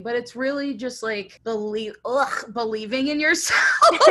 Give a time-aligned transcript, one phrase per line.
[0.00, 3.60] but it's really just like believe ugh, believing in yourself.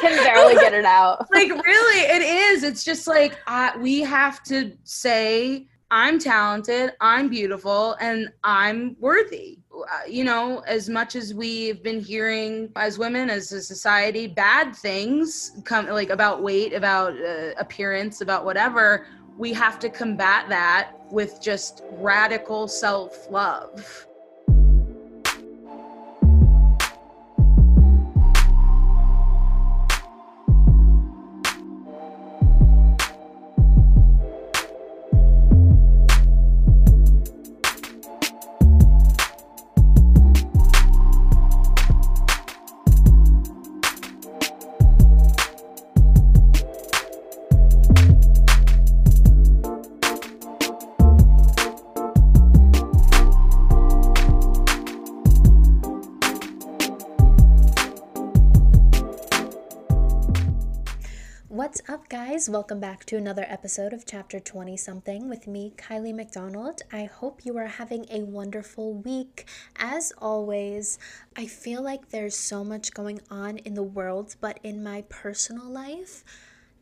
[0.00, 1.26] Can barely get it out.
[1.32, 2.62] Like really it is.
[2.64, 9.56] It's just like uh, we have to say i'm talented i'm beautiful and i'm worthy.
[9.72, 14.74] Uh, you know as much as we've been hearing as women as a society bad
[14.74, 19.06] things come like about weight about uh, appearance about whatever
[19.38, 24.08] we have to combat that with just radical self-love
[62.48, 66.82] welcome back to another episode of Chapter 20 Something with me, Kylie McDonald.
[66.92, 69.48] I hope you are having a wonderful week.
[69.76, 70.98] As always,
[71.36, 75.64] I feel like there's so much going on in the world, but in my personal
[75.64, 76.24] life,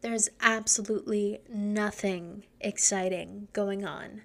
[0.03, 4.23] there's absolutely nothing exciting going on.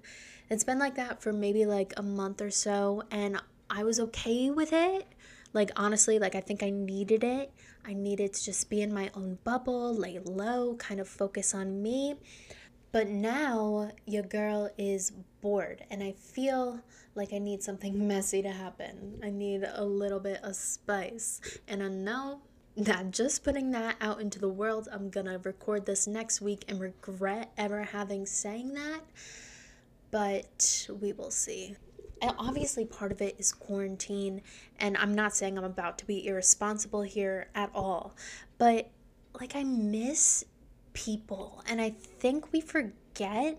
[0.50, 4.50] It's been like that for maybe like a month or so, and I was okay
[4.50, 5.06] with it.
[5.52, 7.52] Like, honestly, like, I think I needed it
[7.86, 11.82] I needed to just be in my own bubble, lay low, kind of focus on
[11.82, 12.16] me.
[12.92, 16.80] But now your girl is bored and I feel
[17.14, 19.20] like I need something messy to happen.
[19.22, 21.40] I need a little bit of spice.
[21.68, 22.40] And I know
[22.76, 26.80] that just putting that out into the world, I'm gonna record this next week and
[26.80, 29.00] regret ever having saying that.
[30.10, 31.76] But we will see
[32.38, 34.42] obviously part of it is quarantine
[34.78, 38.14] and i'm not saying i'm about to be irresponsible here at all
[38.58, 38.90] but
[39.40, 40.44] like i miss
[40.92, 43.58] people and i think we forget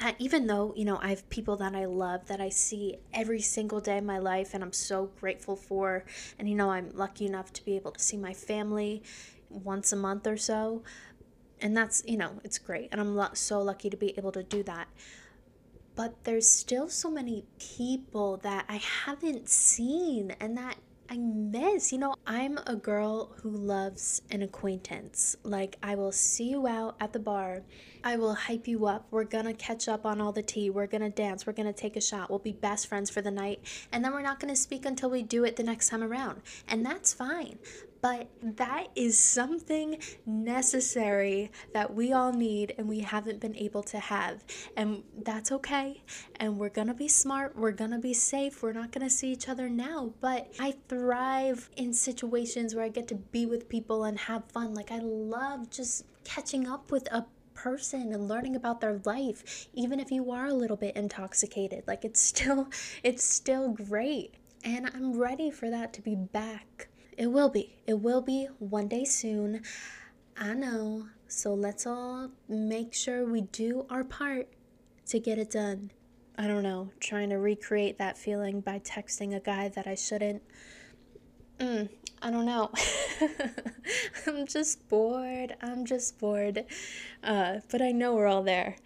[0.00, 3.40] that even though you know i have people that i love that i see every
[3.40, 6.04] single day of my life and i'm so grateful for
[6.38, 9.02] and you know i'm lucky enough to be able to see my family
[9.48, 10.82] once a month or so
[11.60, 14.62] and that's you know it's great and i'm so lucky to be able to do
[14.62, 14.86] that
[15.96, 20.76] but there's still so many people that I haven't seen and that
[21.08, 21.92] I miss.
[21.92, 25.36] You know, I'm a girl who loves an acquaintance.
[25.42, 27.62] Like, I will see you out at the bar.
[28.04, 29.06] I will hype you up.
[29.10, 30.68] We're gonna catch up on all the tea.
[30.68, 31.46] We're gonna dance.
[31.46, 32.28] We're gonna take a shot.
[32.28, 33.60] We'll be best friends for the night.
[33.92, 36.42] And then we're not gonna speak until we do it the next time around.
[36.68, 37.58] And that's fine
[38.00, 43.98] but that is something necessary that we all need and we haven't been able to
[43.98, 44.44] have.
[44.76, 46.02] And that's okay.
[46.36, 49.68] And we're gonna be smart, we're gonna be safe, we're not gonna see each other
[49.68, 50.12] now.
[50.20, 54.74] But I thrive in situations where I get to be with people and have fun.
[54.74, 59.98] Like, I love just catching up with a person and learning about their life even
[59.98, 62.68] if you are a little bit intoxicated like it's still
[63.02, 67.76] it's still great and i'm ready for that to be back it will be.
[67.86, 69.62] It will be one day soon.
[70.36, 71.08] I know.
[71.28, 74.48] So let's all make sure we do our part
[75.06, 75.90] to get it done.
[76.38, 80.42] I don't know, trying to recreate that feeling by texting a guy that I shouldn't.
[81.58, 81.88] Mm,
[82.20, 82.70] I don't know.
[84.26, 85.56] I'm just bored.
[85.62, 86.64] I'm just bored.
[87.24, 88.76] Uh, but I know we're all there.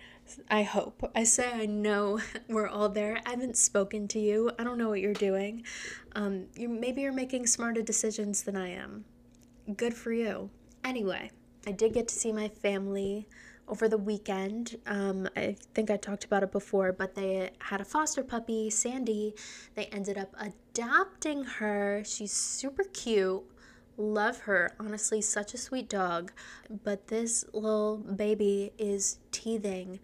[0.50, 1.10] I hope.
[1.14, 3.20] I say I know we're all there.
[3.26, 4.50] I haven't spoken to you.
[4.58, 5.64] I don't know what you're doing.
[6.14, 9.04] Um, you maybe you're making smarter decisions than I am.
[9.76, 10.50] Good for you.
[10.84, 11.30] Anyway,
[11.66, 13.28] I did get to see my family
[13.68, 14.76] over the weekend.
[14.86, 19.34] Um, I think I talked about it before, but they had a foster puppy, Sandy.
[19.74, 22.02] They ended up adopting her.
[22.04, 23.42] She's super cute.
[24.00, 24.74] Love her.
[24.80, 26.32] Honestly, such a sweet dog.
[26.84, 30.00] But this little baby is teething.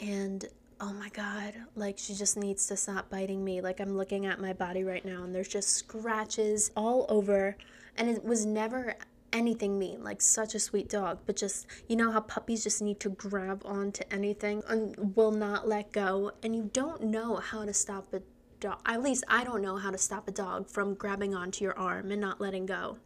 [0.00, 0.44] And
[0.80, 3.60] oh my god, like she just needs to stop biting me.
[3.60, 7.56] Like I'm looking at my body right now and there's just scratches all over.
[7.96, 8.96] And it was never
[9.32, 12.98] anything mean, like such a sweet dog, but just you know how puppies just need
[13.00, 17.72] to grab onto anything and will not let go, and you don't know how to
[17.72, 18.24] stop it
[18.60, 18.80] dog.
[18.86, 22.10] At least I don't know how to stop a dog from grabbing onto your arm
[22.10, 22.98] and not letting go.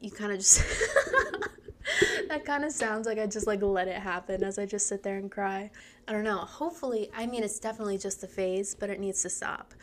[0.00, 0.62] You kind of just.
[2.28, 5.02] that kind of sounds like I just like let it happen as I just sit
[5.02, 5.70] there and cry.
[6.08, 6.38] I don't know.
[6.38, 9.74] Hopefully, I mean, it's definitely just a phase, but it needs to stop.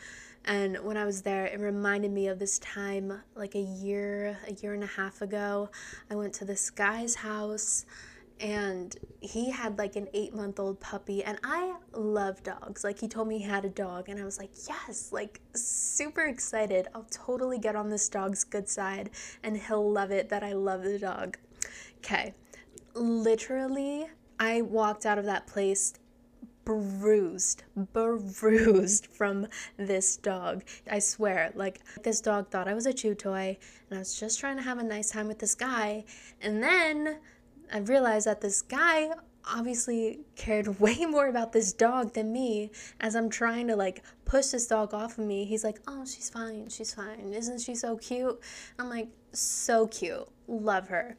[0.46, 4.52] And when I was there, it reminded me of this time like a year, a
[4.52, 5.70] year and a half ago.
[6.10, 7.86] I went to this guy's house
[8.40, 13.06] and he had like an eight month old puppy and i love dogs like he
[13.06, 17.06] told me he had a dog and i was like yes like super excited i'll
[17.10, 19.10] totally get on this dog's good side
[19.42, 21.38] and he'll love it that i love the dog
[21.98, 22.34] okay
[22.94, 24.06] literally
[24.40, 25.94] i walked out of that place
[26.64, 29.46] bruised, bruised from
[29.76, 30.64] this dog.
[30.90, 33.58] I swear, like, this dog thought I was a chew toy,
[33.88, 36.04] and I was just trying to have a nice time with this guy.
[36.40, 37.18] And then
[37.72, 39.10] I realized that this guy
[39.46, 42.70] obviously cared way more about this dog than me
[43.00, 45.44] as I'm trying to like push this dog off of me.
[45.44, 46.68] He's like, "Oh, she's fine.
[46.68, 47.32] She's fine.
[47.32, 48.40] Isn't she so cute?"
[48.78, 50.28] I'm like, "So cute.
[50.48, 51.16] Love her."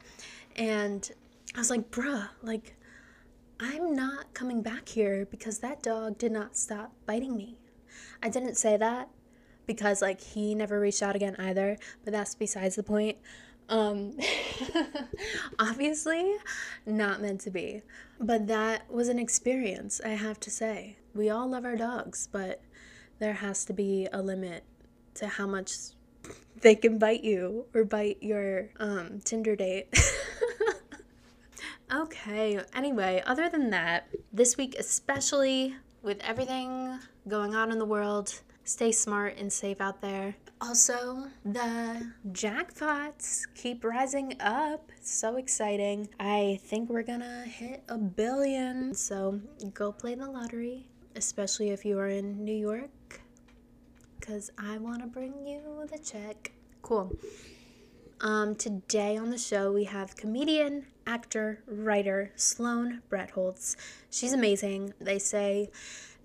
[0.56, 1.10] And
[1.54, 2.76] I was like, "Bruh, like
[3.60, 7.58] I'm not coming back here because that dog did not stop biting me."
[8.22, 9.08] I didn't say that
[9.66, 13.18] because like he never reached out again either, but that's besides the point.
[13.68, 14.18] Um,
[15.58, 16.34] obviously,
[16.84, 17.82] not meant to be.
[18.20, 20.96] But that was an experience, I have to say.
[21.14, 22.62] We all love our dogs, but
[23.18, 24.64] there has to be a limit
[25.14, 25.72] to how much
[26.60, 29.88] they can bite you or bite your um, Tinder date.
[31.92, 36.98] okay, anyway, other than that, this week, especially with everything
[37.28, 40.36] going on in the world, stay smart and safe out there.
[40.58, 44.90] Also, the jackpots keep rising up.
[45.02, 46.08] So exciting.
[46.18, 48.94] I think we're gonna hit a billion.
[48.94, 49.40] So
[49.74, 53.20] go play the lottery, especially if you are in New York,
[54.18, 56.52] because I wanna bring you the check.
[56.80, 57.12] Cool.
[58.22, 63.76] Um, today on the show, we have comedian, actor, writer Sloan Bretholtz.
[64.10, 64.94] She's amazing.
[64.98, 65.68] They say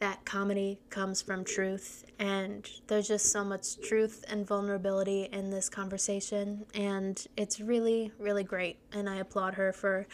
[0.01, 5.69] that comedy comes from truth, and there's just so much truth and vulnerability in this
[5.69, 8.79] conversation, and it's really, really great.
[8.91, 10.07] And I applaud her for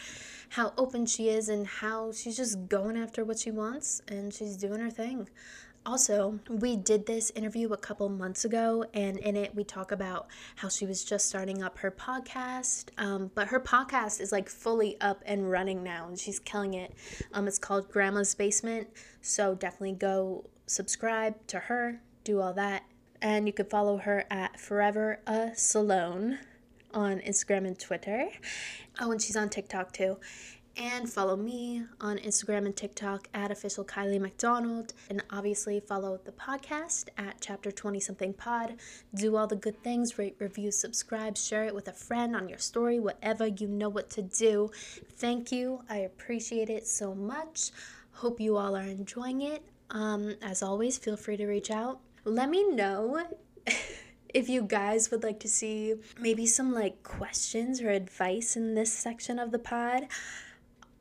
[0.50, 4.58] how open she is and how she's just going after what she wants, and she's
[4.58, 5.26] doing her thing.
[5.86, 10.26] Also, we did this interview a couple months ago, and in it, we talk about
[10.56, 12.90] how she was just starting up her podcast.
[12.98, 16.92] Um, but her podcast is like fully up and running now, and she's killing it.
[17.32, 18.88] Um, it's called Grandma's Basement.
[19.22, 22.84] So definitely go subscribe to her, do all that.
[23.22, 26.38] And you could follow her at Forever a Salone
[26.94, 28.28] on Instagram and Twitter.
[29.00, 30.18] Oh, and she's on TikTok too
[30.78, 34.94] and follow me on Instagram and TikTok at official Kylie McDonald.
[35.10, 38.76] And obviously, follow the podcast at chapter 20 something pod.
[39.14, 42.58] Do all the good things rate, review, subscribe, share it with a friend on your
[42.58, 44.70] story, whatever you know what to do.
[45.16, 45.82] Thank you.
[45.90, 47.72] I appreciate it so much.
[48.12, 49.62] Hope you all are enjoying it.
[49.90, 51.98] Um, as always, feel free to reach out.
[52.24, 53.26] Let me know.
[54.34, 58.92] if you guys would like to see maybe some like questions or advice in this
[58.92, 60.06] section of the pod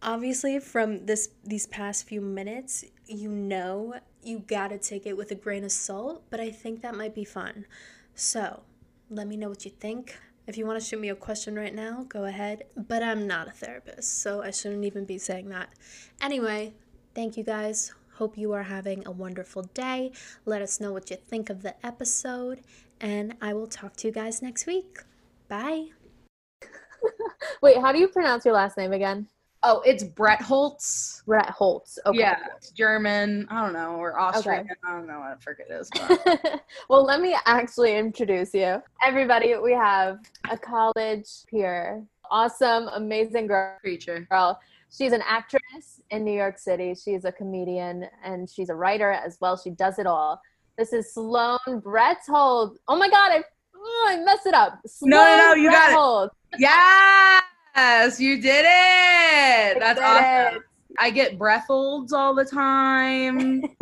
[0.02, 5.36] obviously from this these past few minutes you know you gotta take it with a
[5.36, 7.66] grain of salt but i think that might be fun
[8.14, 8.62] so
[9.10, 10.18] let me know what you think.
[10.48, 12.64] If you want to shoot me a question right now go ahead.
[12.76, 15.70] But i'm not a therapist so i shouldn't even be saying that.
[16.22, 16.74] Anyway
[17.16, 17.94] thank you guys.
[18.16, 20.12] Hope you are having a wonderful day.
[20.46, 22.62] Let us know what you think of the episode
[23.00, 25.00] and i will talk to you guys next week.
[25.48, 25.88] Bye.
[27.62, 29.28] Wait how do you pronounce your last name again
[29.64, 31.24] Oh, it's Brett Holtz.
[31.26, 31.98] Brett Holtz.
[32.06, 32.20] Okay.
[32.20, 33.48] Yeah, it's German.
[33.50, 34.62] I don't know, or Austrian.
[34.62, 34.74] Okay.
[34.86, 35.90] I don't know what frick it is.
[36.90, 38.82] well, let me actually introduce you.
[39.04, 43.78] Everybody, we have a college peer, awesome, amazing girl.
[43.82, 44.28] Creature.
[44.30, 44.60] Girl.
[44.96, 46.96] She's an actress in New York City.
[46.96, 49.58] She's a comedian and she's a writer as well.
[49.58, 50.42] She does it all.
[50.78, 52.78] This is Sloan Bretholtz.
[52.88, 53.44] Oh my God, I,
[53.76, 54.80] oh, I messed it up.
[54.86, 56.32] Sloan no, no, no, you got it.
[56.60, 57.42] Yeah.
[57.78, 59.80] Yes, you did it.
[59.80, 60.58] That's awesome.
[60.58, 60.62] It.
[60.98, 63.62] I get breatholds all the time.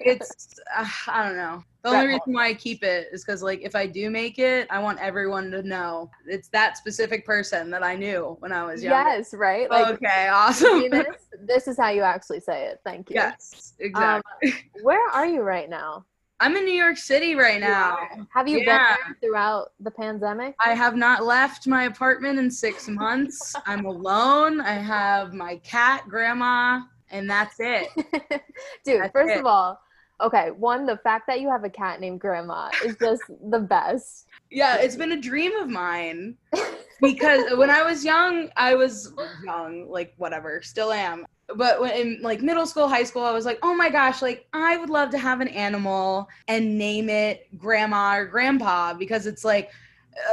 [0.00, 1.62] it's uh, I don't know.
[1.84, 4.66] The only reason why I keep it is because like if I do make it,
[4.70, 8.82] I want everyone to know it's that specific person that I knew when I was
[8.82, 9.06] young.
[9.06, 9.70] Yes, right.
[9.70, 10.80] Like, okay, awesome.
[10.80, 11.06] Venus,
[11.40, 12.80] this is how you actually say it.
[12.84, 13.14] Thank you.
[13.16, 14.50] Yes, exactly.
[14.50, 16.04] Um, where are you right now?
[16.40, 17.98] I'm in New York City right now.
[18.30, 18.96] Have you yeah.
[18.96, 20.54] been throughout the pandemic?
[20.64, 23.56] I have not left my apartment in six months.
[23.66, 24.60] I'm alone.
[24.60, 27.88] I have my cat, grandma, and that's it.
[28.84, 29.40] Dude, that's first it.
[29.40, 29.80] of all,
[30.20, 34.26] okay, one, the fact that you have a cat named Grandma is just the best.
[34.50, 36.36] Yeah, it's been a dream of mine.
[37.00, 39.12] because when I was young, I was
[39.44, 41.26] young, like whatever, still am
[41.56, 44.76] but in like middle school high school i was like oh my gosh like i
[44.76, 49.70] would love to have an animal and name it grandma or grandpa because it's like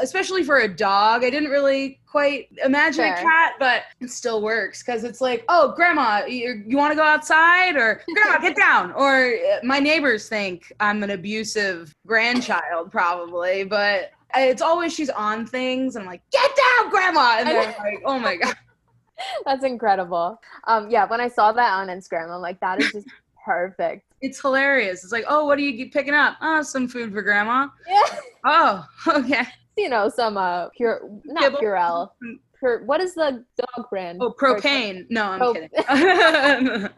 [0.02, 1.24] especially for a dog.
[1.24, 5.74] I didn't really quite imagine a cat, but it still works because it's like, oh,
[5.76, 7.76] grandma, you, you want to go outside?
[7.76, 8.92] Or grandma, get down.
[8.94, 15.46] Or uh, my neighbors think I'm an abusive grandchild, probably, but it's always she's on
[15.46, 15.96] things.
[15.96, 17.38] And I'm like, get down, grandma.
[17.40, 18.56] And they're like, oh my God.
[19.46, 20.40] That's incredible.
[20.68, 23.08] Um, yeah, when I saw that on Instagram, I'm like, that is just
[23.46, 24.06] perfect.
[24.22, 25.04] It's hilarious.
[25.04, 26.38] It's like, oh, what are you picking up?
[26.42, 27.68] Oh, some food for grandma.
[27.88, 28.02] Yeah.
[28.48, 29.42] Oh, okay.
[29.76, 31.58] You know, some uh pure not Kibble?
[31.60, 32.10] Purell.
[32.60, 34.20] Pure what is the dog brand?
[34.22, 35.06] Oh, propane.
[35.10, 36.90] No, I'm Pro- kidding.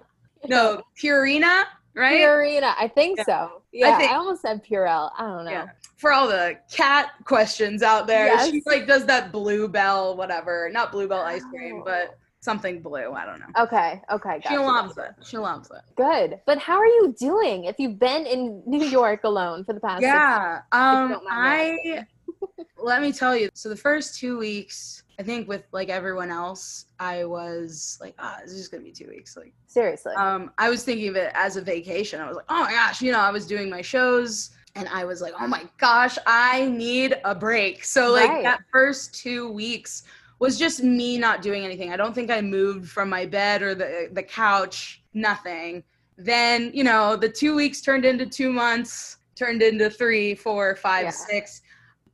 [0.49, 1.63] no, Purina,
[1.97, 2.21] right?
[2.21, 2.73] Purina.
[2.77, 3.23] I think Yeah.
[3.25, 3.61] so.
[3.71, 5.11] Yeah, I, think- almost said Purell.
[5.17, 5.51] I don't know.
[5.51, 5.65] Yeah.
[5.97, 8.51] For all the cat questions out there, Yes.
[8.51, 10.69] she like does that bluebell, whatever.
[10.71, 13.11] Not bluebell ice cream, but something blue.
[13.13, 13.63] I don't know.
[13.63, 14.39] Okay, okay.
[14.43, 15.11] she gotcha, loves it.
[15.25, 15.81] She loves it.
[15.95, 16.39] Good.
[16.45, 20.01] But how are you doing if you've been in New York alone for the past
[20.01, 20.61] six Yeah.
[20.71, 22.05] Um, mind me I
[22.77, 23.49] let me tell you.
[23.53, 28.37] So the first two weeks, I think with like everyone else, I was like, ah,
[28.41, 29.35] this is just gonna be two weeks.
[29.35, 30.13] Like, Seriously.
[30.15, 32.21] um, I was thinking of it as a vacation.
[32.21, 35.05] I was like, oh my gosh, you know, I was doing my shows and I
[35.05, 37.83] was like, oh my gosh, I need a break.
[37.83, 38.43] So like Right.
[38.43, 40.03] that first two weeks
[40.39, 41.91] was just me not doing anything.
[41.91, 45.83] I don't think I moved from my bed or the the couch, nothing.
[46.19, 51.05] Then, you know, the two weeks turned into two months, turned into three, four, five,
[51.05, 51.09] Yeah.
[51.11, 51.61] six.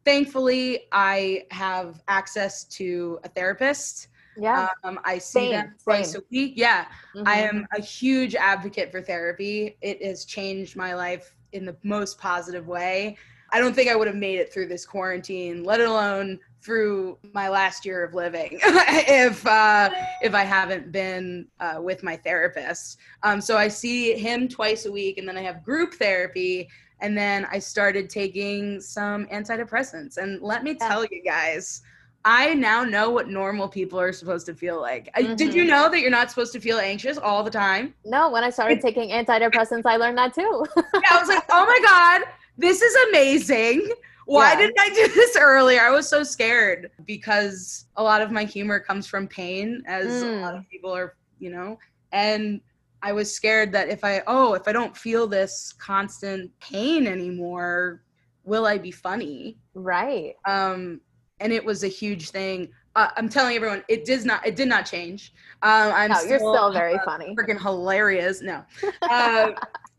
[0.06, 4.08] Thankfully, I have access to a therapist.
[4.36, 4.70] yeah.
[4.84, 6.22] Um, I see Same, them twice same.
[6.22, 6.54] a week.
[6.56, 6.86] Yeah.
[7.26, 7.50] I Mhm.
[7.50, 9.78] am a huge advocate for therapy.
[9.82, 13.16] It has changed my life in the most positive way.
[13.52, 17.48] I don't think I would have made it through this quarantine, let alone through my
[17.50, 19.92] last year of living, if uh,
[20.24, 22.98] if I haven't been uh, with my therapist.
[23.22, 26.68] Um, so I see him twice a week, and then I have group therapy,
[27.04, 30.18] and then I started taking some antidepressants.
[30.18, 30.88] And let me Yeah.
[30.88, 31.82] tell you guys.
[32.26, 35.10] I now know what normal people are supposed to feel like.
[35.14, 37.94] I- Did you know that you're not supposed to feel anxious all the time?
[38.06, 40.66] No, when I started taking antidepressants, I learned that too.
[40.78, 42.22] Yeah, I was like, oh my God,
[42.58, 43.92] this is amazing.
[44.26, 44.60] Why Yeah.
[44.60, 45.82] didn't I do this earlier?
[45.82, 50.28] I was so scared because a lot of my humor comes from pain, as a
[50.28, 50.60] lot Mm.
[50.60, 51.78] of people are, you know,
[52.14, 52.62] and
[53.04, 58.02] I was scared that if I, oh, if I don't feel this constant pain anymore,
[58.46, 59.58] will I be funny?
[59.76, 60.36] right.
[60.46, 61.02] um,
[61.40, 62.70] and it was a huge thing.
[62.96, 65.34] Uh, I'm telling everyone, it does not, it did not change.
[65.62, 67.36] Um, I'm No, you're still very uh, funny.
[67.38, 68.42] freaking hilarious.
[68.42, 68.64] No,
[69.10, 69.52] uh,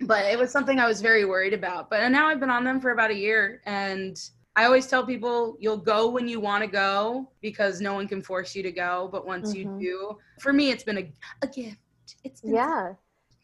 [0.03, 1.91] but it was something I was very worried about.
[1.91, 4.19] But now I've been on them for about a year, and
[4.57, 8.23] I always tell people you'll go when you want to go because no one can
[8.23, 9.09] force you to go.
[9.13, 9.57] But once Mhm.
[9.57, 11.79] you do, for me, it's been a, a gift.
[12.25, 12.95] It's Yeah.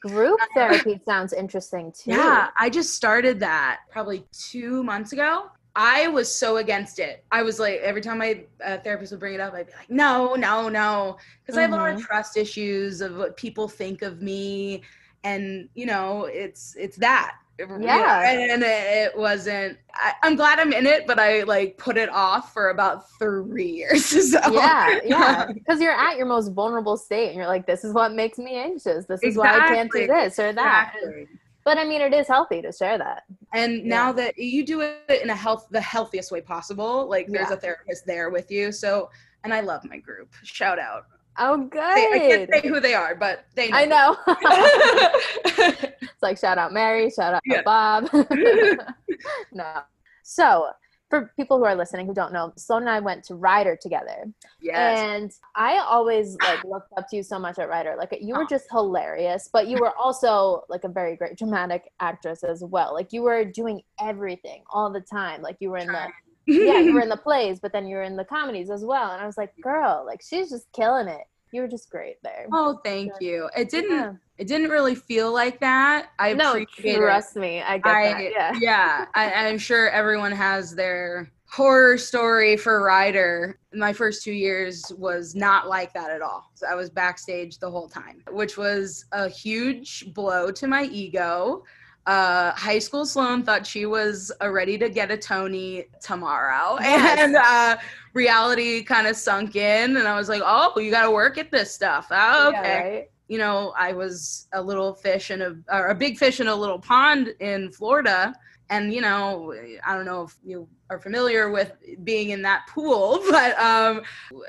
[0.01, 2.11] Group therapy sounds interesting too.
[2.11, 5.51] yeah, I just started that probably two months ago.
[5.77, 7.25] I was so against it.
[7.31, 9.89] I was like, every time my uh, therapist would bring it up, I'd be like,
[9.91, 11.17] no, no, no.
[11.43, 12.01] Because I have a lot of Mhm.
[12.01, 14.83] trust issues of what people think of me.
[15.23, 17.37] And, you know, it's it's that.
[17.81, 18.31] Yeah.
[18.31, 18.67] and, and it,
[19.13, 22.71] it wasn't, I, I'm glad I'm in it, but I like put it off for
[22.71, 24.07] about three years.
[24.33, 25.47] So, Yeah, yeah.
[25.53, 28.57] Because you're at your most vulnerable state and you're like, this is what makes me
[28.57, 29.05] anxious.
[29.07, 30.93] This is why I can't do this or that.
[30.97, 31.27] Exactly.
[31.63, 33.25] But I mean, it is healthy to share that.
[33.53, 37.51] and now that you do it in a health the healthiest way possible like there's
[37.51, 37.57] Yeah.
[37.57, 39.11] a therapist there with you so
[39.45, 41.05] and i love my group shout out
[41.39, 42.63] Oh, They- i can't good.
[42.63, 44.17] say who they are but they know I know.
[44.27, 44.37] know
[46.03, 47.63] it's like shout out Mary, shout out Yeah.
[47.63, 48.09] Bob.
[49.53, 49.81] no.
[50.23, 50.69] So
[51.09, 54.27] for people who are listening who don't know, Sloan and I went to Rider together.
[54.61, 57.97] yes And I always like looked up to you so much at Rider.
[57.99, 62.45] Like you were just hilarious, but you were also like a very great dramatic actress
[62.45, 62.95] as well.
[62.95, 65.43] Like you were doing everything all the time.
[65.43, 66.07] Like you were in the
[66.47, 69.13] yeah, you were in the plays, but then you were in the comedies as well.
[69.13, 71.23] And I was like, girl, like she's just killing it.
[71.53, 72.47] You were just great there.
[72.53, 74.13] oh thank you it didn't Yeah.
[74.39, 76.99] it didn't really feel like that i No, appreciate it.
[76.99, 78.23] trust me, I get I, that.
[78.31, 78.53] Yeah.
[78.61, 83.59] yeah, I, I'm sure everyone has their horror story for Rider.
[83.75, 86.49] My first two years was not like that at all.
[86.55, 91.65] So I was backstage the whole time, which was a huge blow to my ego.
[92.07, 97.19] Uh, high school Sloan thought she was uh, ready to get a Tony tomorrow, Yes.
[97.21, 97.77] and uh,
[98.15, 101.51] reality kind of sunk in, and I was like, "Oh, you got to work at
[101.51, 103.11] this stuff." Oh, okay Yeah, right?
[103.29, 106.55] you know, I was a little fish in a or a big fish in a
[106.55, 108.35] little pond in Florida.
[108.71, 109.53] And you know,
[109.85, 111.73] I don't know if you are familiar with
[112.05, 114.03] being in that pool, but um,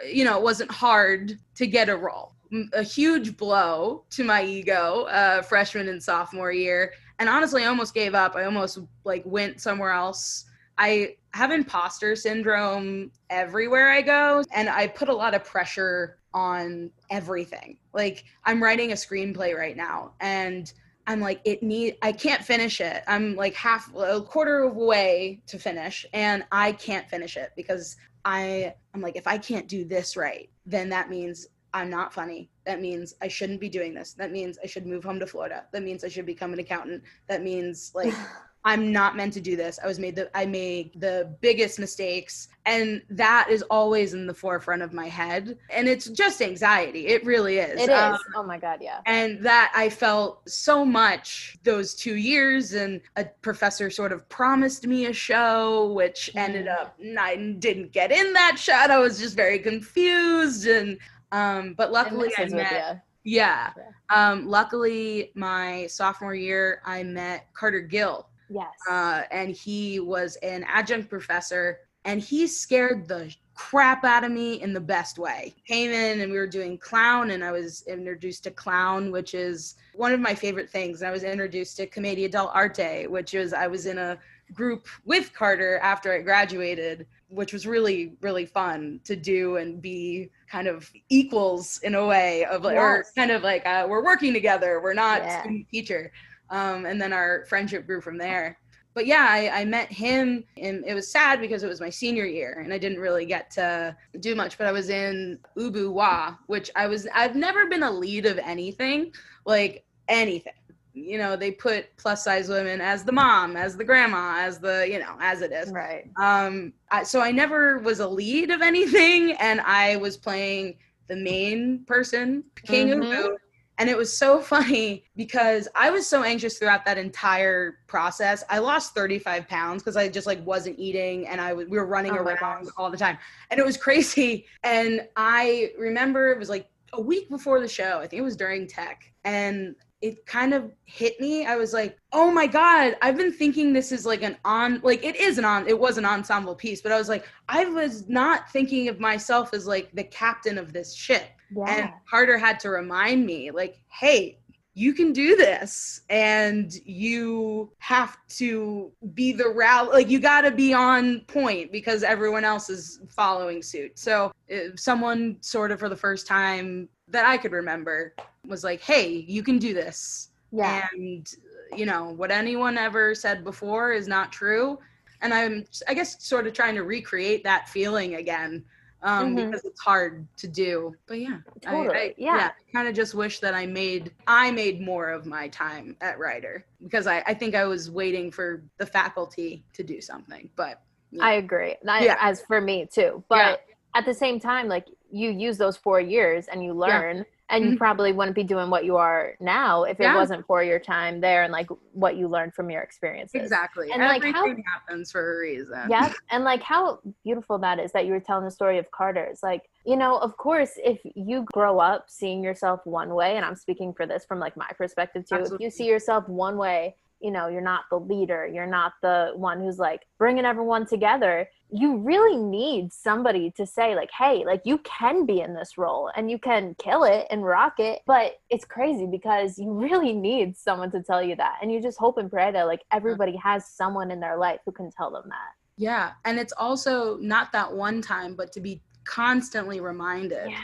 [0.06, 2.34] you know, it wasn't hard to get a role.
[2.74, 6.92] a huge blow to my ego, uh, freshman and sophomore year,
[7.22, 8.36] and honestly, I almost gave up.
[8.36, 10.46] I almost like went somewhere else.
[10.80, 16.90] I have imposter syndrome everywhere I go, and I put a lot of pressure on
[17.12, 17.78] everything.
[17.94, 20.74] Like I'm writing a screenplay right now, and
[21.06, 23.04] I'm like, it need I can't finish it.
[23.06, 27.98] I'm like half a quarter of way to finish, and I can't finish it because
[28.26, 32.50] I I'm like, if I can't do this right, then that means I'm not funny.
[32.66, 34.14] That means I shouldn't be doing this.
[34.14, 35.66] That means I should move home to Florida.
[35.72, 37.04] That means I should become an accountant.
[37.28, 38.14] That means like
[38.64, 39.80] I'm not meant to do this.
[39.84, 44.34] I was made the I made the biggest mistakes and that is always in the
[44.34, 47.08] forefront of my head and it's just anxiety.
[47.08, 47.82] It really is.
[47.82, 47.90] It is.
[47.90, 49.00] Um, oh my god, yeah.
[49.08, 54.86] And that I felt so much those 2 years and a professor sort of promised
[54.86, 56.80] me a show which ended mm.
[56.80, 58.74] up I didn't get in that show.
[58.74, 61.00] I was just very confused and
[61.32, 63.70] um but luckily I met yeah.
[64.10, 68.68] Um, luckily, my sophomore year, I met Carter Gill, Yes.
[68.90, 74.62] Uh, and he was an adjunct professor, and he scared the crap out of me
[74.62, 75.56] in the best way.
[75.68, 79.76] Came in and we were doing clown, and I was introduced to clown, which is
[79.94, 81.02] one of my favorite things.
[81.02, 84.18] And I was introduced to Commedia dell'arte, which is I was in a
[84.54, 90.30] group with Carter after I graduated, which was really really fun to do and be
[90.50, 92.82] kind of equals in a way of like, yes.
[92.82, 94.82] or kind of like uh, we're working together.
[94.82, 95.42] We're not yeah.
[95.42, 96.12] student teacher.
[96.50, 98.58] Um, and then our friendship grew from there.
[98.94, 102.26] But yeah, I, I, met him, and it was sad because it was my senior
[102.26, 104.58] year, and I didn't really get to do much.
[104.58, 107.08] But I was in Ubu Roi, which I was.
[107.14, 109.14] I've never been a lead of anything,
[109.46, 110.52] like anything.
[110.94, 114.88] You know, they put plus size women as the mom, as the grandma, as the
[114.90, 115.72] you know, as it is.
[115.72, 116.10] Right.
[116.18, 116.74] Um.
[116.90, 121.84] I, so I never was a lead of anything, and I was playing the main
[121.86, 123.04] person, King mm-hmm.
[123.04, 123.36] Ubu,
[123.82, 128.44] and it was so funny because I was so anxious throughout that entire process.
[128.48, 131.88] I lost 35 pounds because I just like wasn't eating and I was we were
[131.88, 133.18] running oh around all the time.
[133.50, 134.46] And it was crazy.
[134.64, 137.98] And I remember it was like a week before the show.
[137.98, 139.12] I think it was during tech.
[139.24, 141.46] And it kind of hit me.
[141.46, 145.04] I was like, oh my God, I've been thinking this is like an on, like
[145.06, 148.10] it is an on, it was an ensemble piece, but I was like, I was
[148.10, 151.30] not thinking of myself as like the captain of this ship.
[151.56, 151.66] Yeah.
[151.68, 154.40] And Carter had to remind me, like, hey,
[154.74, 160.52] you can do this and you have to be the route like you got to
[160.52, 165.90] be on point because everyone else is following suit so if someone sort of for
[165.90, 168.14] the first time that i could remember
[168.48, 171.36] was like hey you can do this yeah and
[171.76, 174.78] you know what anyone ever said before is not true
[175.22, 178.64] and i'm i guess sort of trying to recreate that feeling again
[179.04, 179.46] um, mm-hmm.
[179.48, 180.96] because it's hard to do.
[181.08, 181.96] But yeah, totally.
[181.96, 182.36] I, I, yeah.
[182.36, 186.20] yeah kind of just wish that I made I made more of my time at
[186.20, 190.50] Rider because I, I think I was waiting for the faculty to do something.
[190.56, 191.24] But yeah.
[191.24, 191.76] I agree.
[191.88, 192.18] I, yeah.
[192.20, 193.24] As for me too.
[193.28, 194.00] But yeah.
[194.00, 197.72] at the same time, like you use those four years and you learn and you
[197.72, 197.78] mm-hmm.
[197.78, 200.14] probably wouldn't be doing what you are now if yeah.
[200.14, 203.92] it wasn't for your time there and like what you learned from your experiences exactly
[203.92, 207.92] and Everything like how happens for a reason yeah and like how beautiful that is
[207.92, 211.46] that you were telling the story of carter's like you know of course if you
[211.54, 215.28] grow up seeing yourself one way and i'm speaking for this from like my perspective
[215.28, 215.66] too Absolutely.
[215.66, 219.32] if you see yourself one way you know you're not the leader you're not the
[219.36, 224.62] one who's like bringing everyone together you really need somebody to say like hey like
[224.66, 228.40] you can be in this role and you can kill it and rock it but
[228.50, 232.18] it's crazy because you really need someone to tell you that and you just hope
[232.18, 235.54] and pray that like everybody has someone in their life who can tell them that
[235.78, 240.58] yeah and it's also not that one time but to be constantly reminded yeah.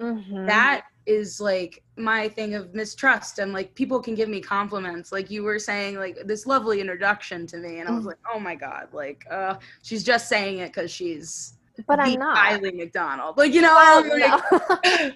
[0.00, 0.46] mm-hmm.
[0.46, 5.10] that is like my thing of mistrust and like people can give me compliments.
[5.10, 8.08] Like you were saying like this lovely introduction to me and i was mm.
[8.08, 11.54] like oh my god like uh she's just saying it because she's
[11.86, 12.36] but i'm not.
[12.36, 13.38] Kylie mcdonald.
[13.38, 15.14] Like you know well, like,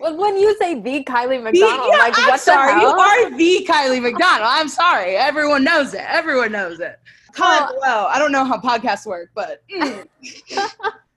[0.00, 0.14] no.
[0.16, 2.80] when you say the kylie mcdonald yeah, like I'm what sorry.
[2.80, 4.48] You are the kylie mcdonald.
[4.50, 5.16] I'm sorry.
[5.16, 6.04] Everyone knows it.
[6.06, 7.00] Everyone knows it.
[7.32, 8.06] Comment well, below.
[8.06, 10.06] I don't know how podcasts work but mm.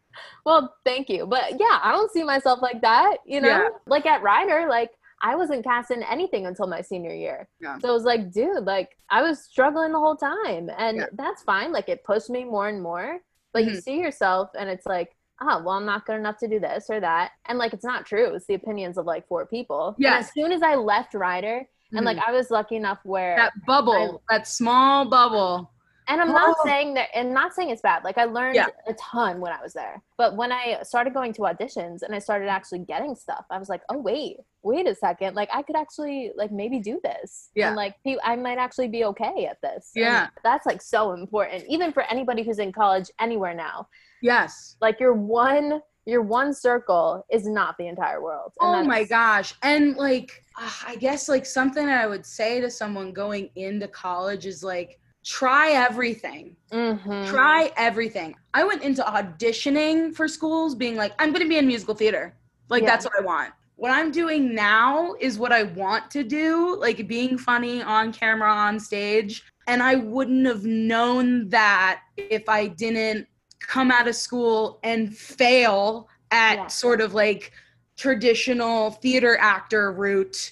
[0.46, 1.26] well, thank you.
[1.26, 3.48] But yeah, I don't see myself like that, you know?
[3.48, 3.70] Yeah.
[3.86, 7.48] Like at Rider, like I wasn't casting anything until my senior year.
[7.60, 7.78] Yeah.
[7.80, 10.70] So it was like, dude, like I was struggling the whole time.
[10.78, 11.06] And yeah.
[11.14, 11.72] that's fine.
[11.72, 13.20] Like it pushed me more and more.
[13.54, 13.76] But mm-hmm.
[13.76, 16.86] you see yourself and it's like, oh, well, I'm not good enough to do this
[16.90, 17.32] or that.
[17.48, 18.34] And like it's not true.
[18.34, 19.96] It's the opinions of like four people.
[19.98, 20.18] Yeah.
[20.18, 22.30] as soon as I left Rider, and like mm-hmm.
[22.30, 25.71] I was lucky enough where that bubble, I, that small bubble
[26.08, 26.64] And I'm not Oh.
[26.66, 28.04] saying that, and not saying it's bad.
[28.04, 28.68] Like I learned Yeah.
[28.88, 30.02] a ton when I was there.
[30.18, 33.70] But when I started going to auditions and I started actually getting stuff, I was
[33.70, 35.36] like, oh wait, wait a second.
[35.36, 37.50] Like I could actually like maybe do this.
[37.56, 37.68] Yeah.
[37.68, 39.92] And like I might actually be okay at this.
[39.96, 40.28] And Yeah.
[40.44, 43.88] that's like so important, even for anybody who's in college anywhere now.
[44.22, 44.76] yes.
[44.82, 48.52] Like your one your one circle is not the entire world.
[48.60, 49.54] And Oh my gosh.
[49.62, 54.48] And like, ah, I guess like something I would say to someone going into college
[54.48, 56.56] is like, try everything.
[56.72, 57.28] Mhm.
[57.28, 58.36] Try everything.
[58.54, 62.34] I went into auditioning for schools being like, I'm going to be in musical theater.
[62.70, 62.90] Like, Yeah.
[62.90, 63.54] that's what I want.
[63.76, 68.52] What I'm doing now is what I want to do, like being funny on camera,
[68.52, 69.44] on stage.
[69.68, 73.28] And I wouldn't have known that if I didn't
[73.60, 76.68] come out of school and fail at Yeah.
[76.68, 77.52] sort of like
[77.98, 80.52] traditional theater actor route.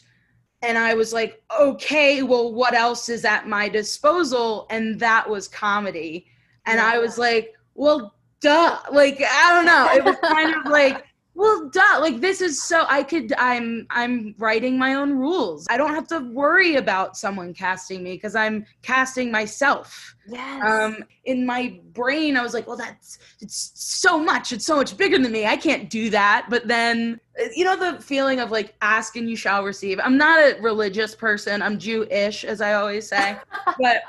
[0.61, 4.67] And I was like, okay, well, what else is at my disposal?
[4.69, 6.27] And that was comedy.
[6.65, 8.79] And I was like, well, duh.
[8.91, 9.87] Like, I don't know.
[9.93, 11.05] It was kind of like,
[11.39, 11.99] well, duh.
[12.01, 15.65] Like, this is so I could I'm I'm writing my own rules.
[15.69, 20.61] I don't have to worry about someone casting me because I'm casting myself Yes.
[20.63, 24.95] um in my brain i was like well that's it's so much it's so much
[24.95, 28.51] bigger than me i can't do that but then uh, you know the feeling of
[28.51, 32.73] like ask and you shall receive i'm not a religious person i'm jewish as i
[32.73, 34.03] always say but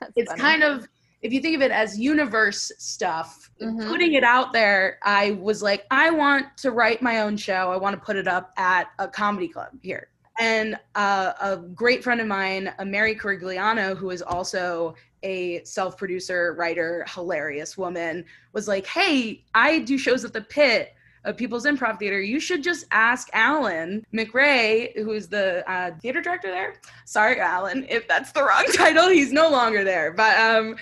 [0.00, 0.40] That's it's funny.
[0.42, 0.86] kind of
[1.22, 3.88] if you think of it as universe stuff Mhm.
[3.88, 7.72] putting it out there i was like i want to write my own show.
[7.72, 10.08] I want to put it up at a comedy club here.
[10.40, 16.54] And uh, a great friend of mine uh, mary corigliano who is also a self-producer
[16.56, 21.98] writer hilarious woman was like hey i do shows at the pit of people's improv
[21.98, 22.20] theater.
[22.20, 26.74] You should just ask alan mcrae who's the uh, theater director there.
[27.06, 30.12] Sorry alan if that's the wrong title he's no longer there.
[30.12, 30.76] But um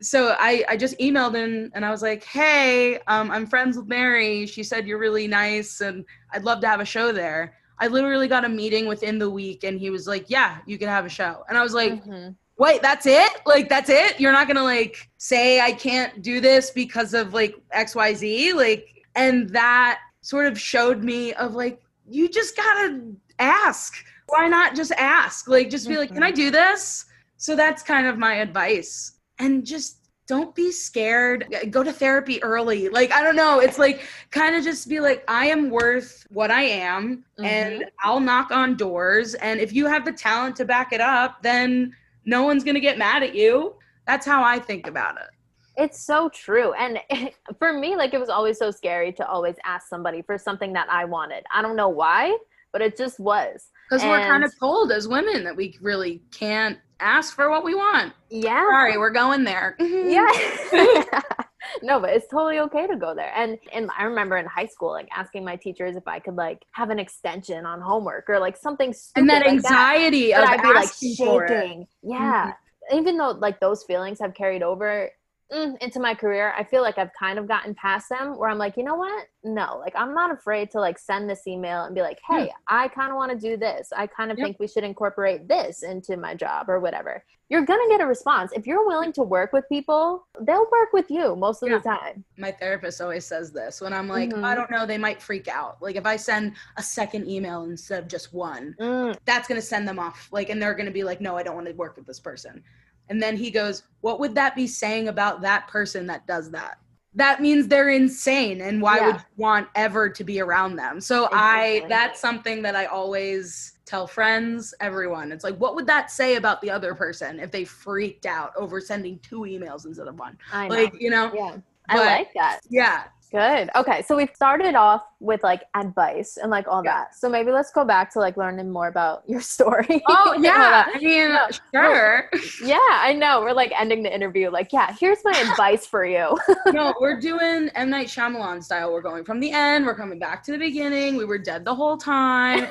[0.00, 3.86] so I, I just emailed him and I was like, hey, um, I'm friends with
[3.86, 4.46] Mary.
[4.46, 7.54] She said you're really nice and I'd love to have a show there.
[7.78, 10.88] I literally got a meeting within the week and he was like, yeah, you can
[10.88, 11.44] have a show.
[11.48, 12.34] And I was like, Mhm.
[12.56, 13.32] wait, that's it?
[13.46, 14.20] Like, that's it?
[14.20, 18.54] You're not going to like say I can't do this because of like XYZ?
[18.54, 23.94] Like, and that sort of showed me of like, you just got to ask.
[24.28, 25.48] Why not just ask?
[25.48, 27.06] Like, just be like, can I do this?
[27.36, 29.12] So that's kind of my advice.
[29.38, 31.54] And just don't be scared.
[31.70, 32.88] Go to therapy early.
[32.88, 33.60] Like, I don't know.
[33.60, 37.88] It's like kind of just be like, I am worth what I am, and mm-hmm.
[38.02, 39.34] I'll knock on doors.
[39.34, 41.94] And if you have the talent to back it up, then
[42.24, 43.74] no one's going to get mad at you.
[44.06, 45.28] That's how I think about it.
[45.76, 46.72] It's so true.
[46.74, 47.00] And
[47.58, 50.88] for me, like it was always so scary to always ask somebody for something that
[50.90, 51.44] I wanted.
[51.52, 52.36] I don't know why,
[52.72, 53.68] but it just was.
[53.90, 57.74] Because we're kind of told as women that we really can't ask for what we
[57.74, 58.12] want.
[58.30, 58.60] Yeah.
[58.60, 59.76] Sorry, we're going there.
[59.80, 60.30] Yeah.
[61.82, 63.32] no, but it's totally okay to go there.
[63.34, 66.64] And and I remember in high school, like asking my teachers if I could like
[66.72, 69.20] have an extension on homework or like something stupid.
[69.20, 71.50] And that like anxiety But of I'd be like asking for it.
[71.50, 71.62] Mm-hmm.
[71.62, 71.86] shaking.
[72.02, 72.52] Yeah.
[72.92, 75.10] Even though like those feelings have carried over
[75.52, 78.58] mm, into my career, I feel like I've kind of gotten past them where I'm
[78.58, 79.26] like, you know what?
[79.42, 82.88] No, like I'm not afraid to like send this email and be like, hey, I
[82.88, 83.92] kind of want to do this.
[83.94, 87.22] I kind of think we should incorporate this into my job or whatever.
[87.50, 88.52] You're going to get a response.
[88.52, 91.76] If you're willing to work with people, they'll work with you most of Yeah.
[91.78, 92.24] the time.
[92.38, 94.42] my therapist always says this when I'm like, Mhm.
[94.42, 95.80] I don't know, they might freak out.
[95.82, 99.86] Like if I send a second email instead of just one, Mm, that's gonna send
[99.86, 100.28] them off.
[100.32, 102.64] Like, and they're gonna be like, no, I don't want to work with this person.
[103.08, 106.78] And then he goes, what would that be saying about that person that does that?
[107.16, 109.06] That means they're insane, and why Yeah.
[109.06, 111.00] would you want ever to be around them?
[111.00, 115.30] So I, that's something that I always tell friends, everyone.
[115.30, 118.80] It's like, what would that say about the other person if they freaked out over
[118.80, 120.36] sending two emails instead of one?
[120.52, 120.74] I know.
[120.74, 121.56] Like, you know, yeah.
[121.88, 122.60] I like that.
[122.68, 123.68] yeah, Good.
[123.74, 124.02] Okay.
[124.02, 126.98] So we've started off with like advice and like all Yeah.
[126.98, 127.16] that.
[127.16, 130.02] So maybe let's go back to like learning more about your story.
[130.08, 130.84] Oh yeah.
[130.94, 132.30] I mean, No, sure.
[132.62, 133.40] Yeah, I know.
[133.40, 136.38] We're like ending the interview like, yeah, here's my advice for you.
[136.68, 138.92] no, we're doing M Night Shyamalan style.
[138.92, 139.84] We're going from the end.
[139.84, 141.16] We're coming back to the beginning.
[141.16, 142.68] We were dead the whole time.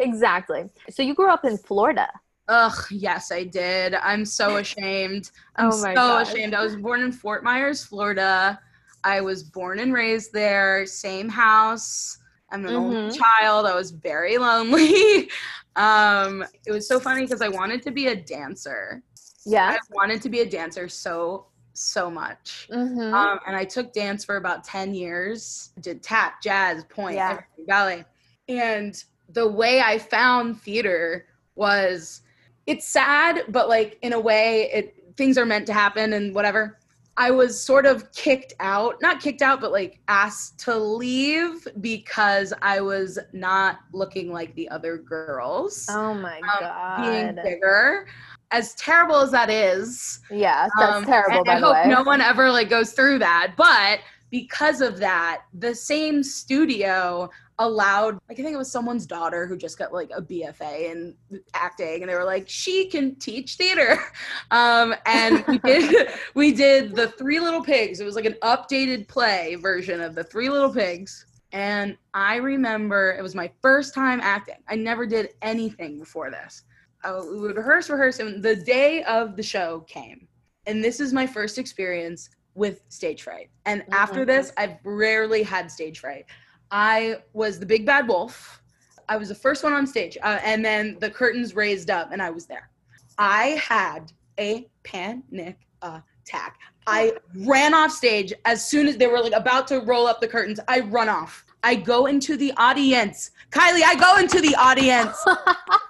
[0.00, 0.64] exactly.
[0.90, 2.08] So you grew up in Florida.
[2.48, 3.94] Ugh, yes, I did.
[3.94, 5.30] I'm so ashamed.
[5.56, 6.32] I'm Oh my so gosh.
[6.32, 6.54] ashamed.
[6.54, 8.58] I was born in Fort Myers, Florida.
[9.04, 12.18] I was born and raised there, same house.
[12.50, 13.18] I'm an only Mhm.
[13.18, 13.66] child.
[13.66, 15.30] I was very lonely.
[15.76, 19.02] um, it was so funny because I wanted to be a dancer.
[19.44, 19.70] Yeah.
[19.70, 22.68] I wanted to be a dancer so so much.
[22.70, 23.14] Mm-hmm.
[23.14, 27.40] Um, and I took dance for about 10 years, did tap, jazz, pointe, Yeah.
[27.66, 28.04] ballet.
[28.46, 32.20] And the way I found theater was
[32.66, 36.78] it's sad, but like in a way, it things are meant to happen and whatever.
[37.16, 42.54] I was sort of kicked out, not kicked out, but like asked to leave because
[42.62, 45.86] I was not looking like the other girls.
[45.90, 47.02] Oh my um, god.
[47.02, 48.06] being bigger.
[48.50, 51.42] As terrible as that is, yeah, that's um, terrible.
[51.48, 51.84] I hope way.
[51.86, 53.54] no one ever like goes through that.
[53.56, 59.46] But because of that, the same studio allowed like I think it was someone's daughter
[59.46, 61.14] who just got like a BFA in
[61.54, 63.98] acting and they were like she can teach theater.
[64.50, 68.00] Um and we did we did the Three Little Pigs.
[68.00, 71.26] It was like an updated play version of the Three Little Pigs.
[71.52, 74.56] And I remember it was my first time acting.
[74.68, 76.64] I never did anything before this.
[77.04, 80.28] I, we would rehearse, rehearse, and the day of the show came.
[80.66, 83.50] And this is my first experience with stage fright.
[83.66, 84.26] And after Mhm.
[84.26, 86.26] this, I've rarely had stage fright.
[86.72, 88.62] I was the big bad wolf.
[89.08, 90.16] I was the first one on stage.
[90.22, 92.70] Uh, and then the curtains raised up, and I was there.
[93.18, 96.58] I had a panic attack.
[96.86, 100.26] I ran off stage as soon as they were like about to roll up the
[100.26, 100.58] curtains.
[100.66, 101.44] I run off.
[101.62, 103.30] I go into the audience.
[103.50, 105.16] Kylie, I go into the audience.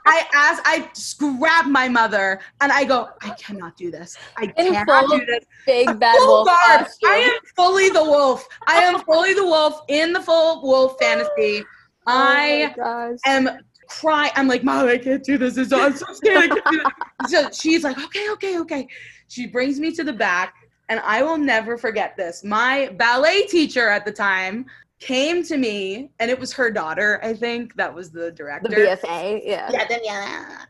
[0.06, 0.90] I ask, I
[1.38, 4.16] grab my mother and I go, I cannot do this.
[4.37, 5.44] I In cannot do this.
[5.64, 6.48] Big bad wolf.
[6.48, 8.46] I am fully the wolf.
[8.66, 11.64] I am fully the wolf in the full wolf fantasy.
[12.04, 13.18] Oh I oh gosh.
[13.26, 13.48] am
[13.87, 14.32] crying.
[14.35, 15.56] I'm like, Mom, I can't do this.
[15.56, 16.37] It's- I'm so scared.
[16.37, 17.30] I can't do this.
[17.30, 18.88] So she's like, okay, okay, okay.
[19.28, 20.52] She brings me to the back,
[20.88, 22.42] and I will never forget this.
[22.42, 24.66] My ballet teacher at the time
[25.03, 27.75] came to me, and it was her daughter, I think.
[27.75, 28.69] That was the director.
[28.69, 29.43] the BFA.
[29.45, 29.69] Yeah.
[29.73, 30.67] Yeah, then yeah.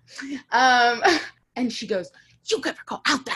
[0.51, 1.03] Um,
[1.57, 2.11] and she goes,
[2.51, 3.35] "You gotta go out there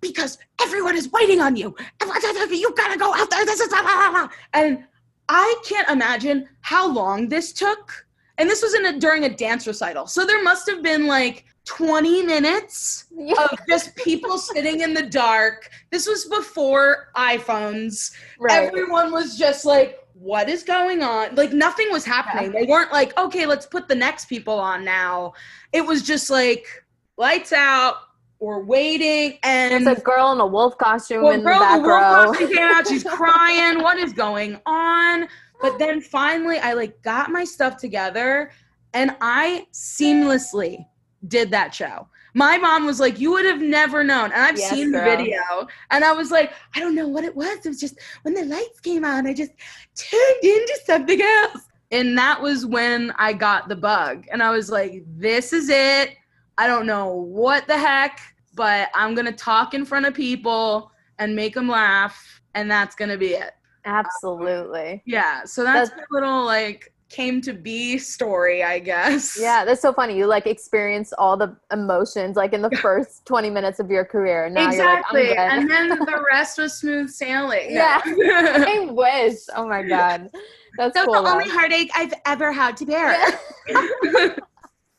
[0.00, 1.74] because everyone is waiting on you.
[2.00, 3.72] You gotta go out there." This is
[4.54, 4.84] and
[5.28, 8.06] I can't imagine how long this took.
[8.38, 11.44] And this was in a during a dance recital, so there must have been like
[11.64, 13.34] 20 minutes Yeah.
[13.50, 15.68] of just people sitting in the dark.
[15.90, 18.62] This was before iPhones right.
[18.68, 21.34] everyone was just like what is going on?
[21.34, 22.50] Like nothing was happening.
[22.52, 25.34] They weren't like okay let's put the next people on now.
[25.72, 26.66] It was just like
[27.16, 27.96] lights out
[28.38, 31.80] we're waiting and There's a girl in a wolf costume well, in girl, the back
[31.80, 35.26] the wolf costume came out she's crying what is going on?
[35.60, 38.50] But then finally i like got my stuff together
[38.92, 40.84] and i seamlessly
[41.28, 44.26] did that show my mom was like you would have never known.
[44.30, 45.40] And i've Yes, seen the video
[45.90, 47.64] and i was like i don't know what it was.
[47.64, 49.52] It was just when the lights came on i just
[49.96, 51.62] turned into something else.
[51.90, 56.14] And that was when i got the bug and i was like this is it.
[56.58, 58.20] I don't know what the heck
[58.54, 63.16] but i'm gonna talk in front of people and make them laugh and that's gonna
[63.16, 63.52] be it.
[63.86, 65.02] Absolutely.
[65.06, 69.80] yeah so that's, That's- my little like came to be story i guess Yeah, that's
[69.80, 70.16] so funny.
[70.16, 74.48] You like experience all the emotions like in the first 20 minutes of your career.
[74.50, 78.00] Now exactly you're like, and then the rest was smooth sailing Yeah.
[78.04, 79.36] I wish.
[79.54, 80.30] Oh my god.
[80.76, 81.22] That's That's cool.
[81.22, 81.52] the only though.
[81.52, 83.16] heartache I've ever had to bear.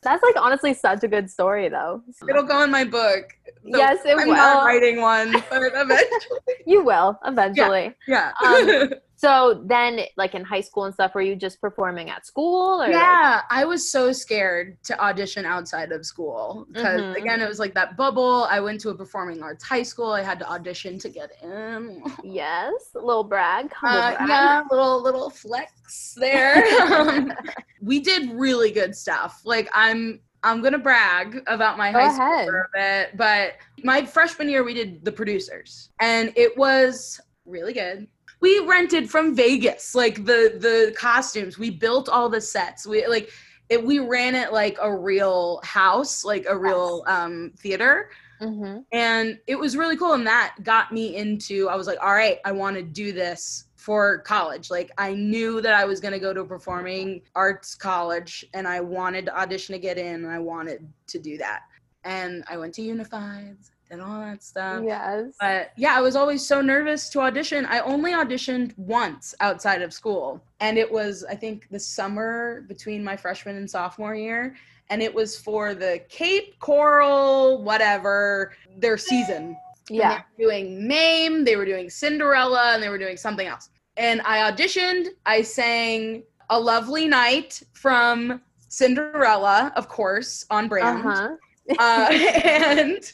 [0.03, 2.01] That's like honestly such a good story though.
[2.29, 3.36] It'll go in my book.
[3.71, 4.35] So yes, it I'm will.
[4.35, 6.39] not writing one, but eventually.
[6.65, 7.93] You will eventually.
[8.07, 8.31] Yeah.
[8.45, 12.75] Um, So then, like in high school and stuff, were you just performing at school
[12.83, 12.85] or?
[12.85, 17.15] like- yeah, I was so scared to audition outside of school because Mhm.
[17.17, 18.43] again, it was like that bubble.
[18.47, 20.11] I went to a performing arts high school.
[20.11, 22.03] I had to audition to get in.
[22.23, 23.73] Yes, little brag.
[23.73, 24.29] humble Uh, brag.
[24.29, 26.63] yeah, little little flex there.
[26.91, 27.33] Um,
[27.81, 29.41] we did really good stuff.
[29.45, 32.47] Like I'm I'm gonna brag about my Go high school ahead.
[32.47, 37.73] for a bit, but my freshman year we did the producers, and it was really
[37.73, 38.07] good.
[38.39, 41.57] We rented from Vegas, like the the costumes.
[41.57, 42.85] We built all the sets.
[42.85, 43.29] We like
[43.69, 43.83] it.
[43.83, 48.83] We ran it like a real house, like a real um, theater Mhm.
[48.91, 52.37] and it was really cool and that got me into i was like all right
[52.45, 56.19] i want to do this for college like i knew that i was going to
[56.19, 60.27] go to a performing arts college and i wanted to audition to get in and
[60.27, 61.61] i wanted to do that
[62.03, 63.55] and i went to unified
[63.89, 65.35] and all that stuff Yes.
[65.39, 67.65] but yeah, I was always so nervous to audition.
[67.67, 73.01] I only auditioned once outside of school, and it was, I think, the summer between
[73.01, 74.57] my freshman and sophomore year.
[74.89, 79.55] And it was for the Cape Coral, whatever, their season.
[79.89, 80.23] Yeah.
[80.37, 83.69] They were doing Mame, they were doing Cinderella, and they were doing something else.
[83.97, 90.99] And I auditioned, I sang A Lovely Night from Cinderella, of course, on brand.
[90.99, 91.75] Uh brand huh.
[91.79, 93.11] uh, and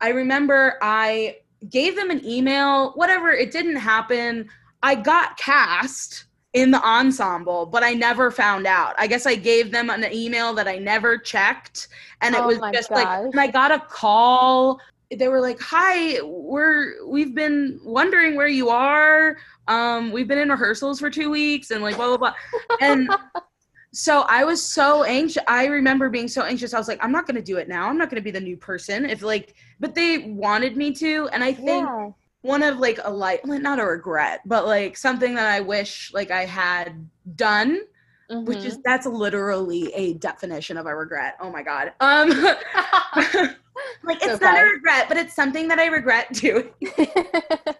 [0.00, 1.36] I remember I
[1.70, 4.48] gave them an email, whatever, it didn't happen.
[4.82, 8.94] I got cast in the ensemble, but I never found out.
[8.98, 11.88] I guess I gave them an email that I never checked.
[12.20, 14.80] And it Oh was just like, and I got a call.
[15.10, 19.36] they were like, "Hi, we're we've been wondering where you are.
[19.68, 22.34] Um, we've been in rehearsals for two weeks, and like blah blah blah."
[22.80, 23.08] And
[23.92, 25.42] so I was so anxious.
[25.46, 26.74] I remember being so anxious.
[26.74, 27.88] I was like, "I'm not going to do it now.
[27.88, 31.28] I'm not going to be the new person." If like, but they wanted me to,
[31.32, 32.10] and I think Yeah.
[32.42, 36.30] one of like a light, not a regret, but like something that I wish like
[36.30, 37.80] I had done,
[38.44, 38.66] which Mm-hmm.
[38.66, 41.36] is that's literally a definition of a regret.
[41.40, 41.92] Oh my god.
[42.00, 42.28] Um.
[44.02, 46.70] like it's not a regret, but it's something that I regret doing.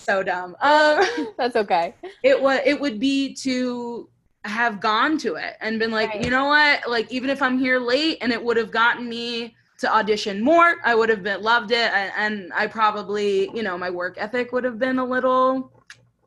[0.00, 0.56] so dumb.
[0.60, 1.04] Um,
[1.38, 1.94] That's okay.
[2.22, 4.08] it was it would be to
[4.44, 6.24] have gone to it and been like, Right.
[6.24, 6.88] you know what?
[6.88, 10.76] Like even if I'm here late and it would have gotten me to audition more,
[10.84, 14.52] I would have been loved it, and, and I probably, you know, my work ethic
[14.52, 15.72] would have been a little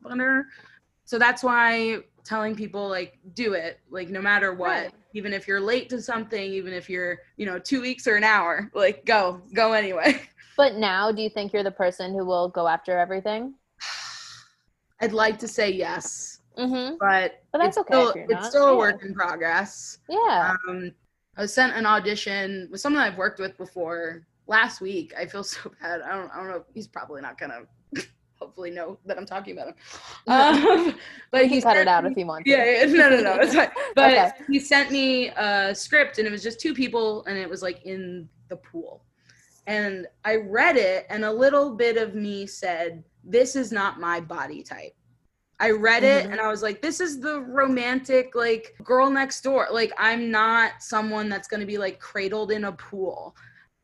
[0.02, 0.46] better.
[1.04, 4.90] So that's why telling people like do it like no matter what Right.
[5.12, 8.24] even if you're late to something even if you're you know two weeks or an
[8.24, 10.18] hour like go go anyway
[10.56, 13.54] But now, do you think you're the person who will go after everything?
[15.04, 16.94] I'd like to say yes Mm-hmm.
[17.00, 18.44] but But that's it's okay still, it's not.
[18.44, 18.78] still a Yeah.
[18.78, 20.54] work in progress Yeah.
[20.68, 20.92] um
[21.36, 25.42] i was sent an audition with someone i've worked with before last week i feel
[25.54, 27.62] so bad i don't i don't know he's probably not gonna
[28.40, 29.74] hopefully know that i'm talking about him
[30.28, 30.94] um,
[31.32, 32.44] but he cut it out me- if you want.
[32.44, 32.50] to.
[32.52, 33.70] Yeah, yeah, no, no, no, it's fine.
[33.96, 34.30] But Okay.
[34.48, 37.84] he sent me a script, and it was just two people, and it was like
[37.84, 39.02] in the pool.
[39.66, 44.20] And I read it, and a little bit of me said, "This is not my
[44.20, 44.94] body type."
[45.60, 46.32] I read it, Mhm.
[46.32, 49.68] and I was like, "This is the romantic, like girl next door.
[49.70, 53.36] Like I'm not someone that's gonna be like cradled in a pool."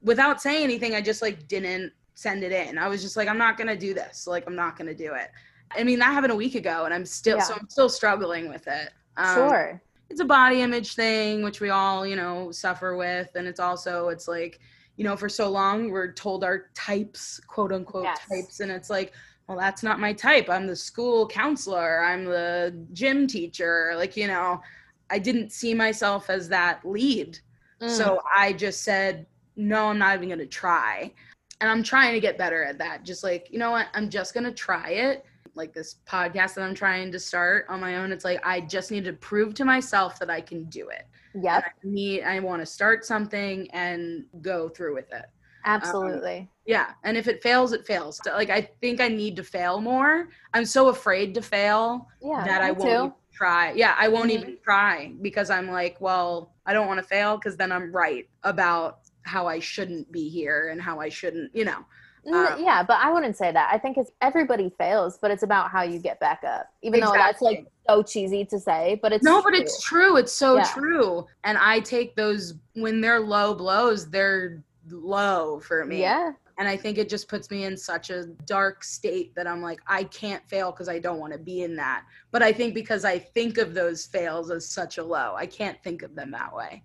[0.03, 2.77] Without saying anything, I just like didn't send it in.
[2.77, 4.27] I was just like, "I'm not gonna do this.
[4.27, 5.31] Like I'm not gonna do it."
[5.71, 8.67] I mean, that happened a week ago, and I'm still so I'm still struggling with
[8.67, 8.91] it.
[9.17, 9.83] Um, Sure.
[10.09, 14.09] It's a body image thing, which we all, you know, suffer with, and it's also
[14.09, 14.59] it's like,
[14.97, 18.19] you know, for so long we're told our types, quote unquote Yes.
[18.29, 19.13] types, and it's like,
[19.51, 20.49] well, that's not my type.
[20.49, 22.05] I'm the school counselor.
[22.05, 23.95] I'm the gym teacher.
[23.97, 24.63] Like, you know,
[25.11, 27.37] I didn't see myself as that lead.
[27.83, 27.91] Mm.
[27.91, 31.13] So I just said, no, I'm not even going to try.
[31.61, 33.05] And I'm trying to get better at that.
[33.05, 33.89] Just like, you know what?
[33.93, 35.25] I'm just going to try it.
[35.57, 38.13] Like this podcast that I'm trying to start on my own.
[38.13, 41.09] It's like, I just need to prove to myself that I can do it.
[41.35, 45.27] yeah I need, I want to start something and go through with it.
[45.65, 46.49] Absolutely.
[46.67, 46.93] Yeah.
[47.05, 48.21] And if it fails, it fails.
[48.25, 50.29] So, like, I think I need to fail more.
[50.55, 52.45] I'm so afraid to fail yeah.
[52.45, 53.73] that I won't try.
[53.73, 54.35] Yeah, I won't Mhm.
[54.35, 58.29] even try because I'm like, well, I don't want to fail because then I'm right
[58.45, 61.85] about how I shouldn't be here and how I shouldn't, you know.
[62.27, 63.71] Um, yeah, but I wouldn't say that.
[63.73, 66.69] I think it's everybody fails, but it's about how you get back up.
[66.83, 69.61] Even though that's like so cheesy to say, but it's no, but true.
[69.61, 70.17] it's true.
[70.17, 70.65] It's so Yeah.
[70.65, 71.27] true.
[71.45, 76.01] And I take those when they're low blows, they're low for me.
[76.01, 79.63] yeah, And I think it just puts me in such a dark state that I'm
[79.63, 82.05] like, I can't fail because I don't want to be in that.
[82.31, 85.83] But I think because I think of those fails as such a low, I can't
[85.83, 86.83] think of them that way.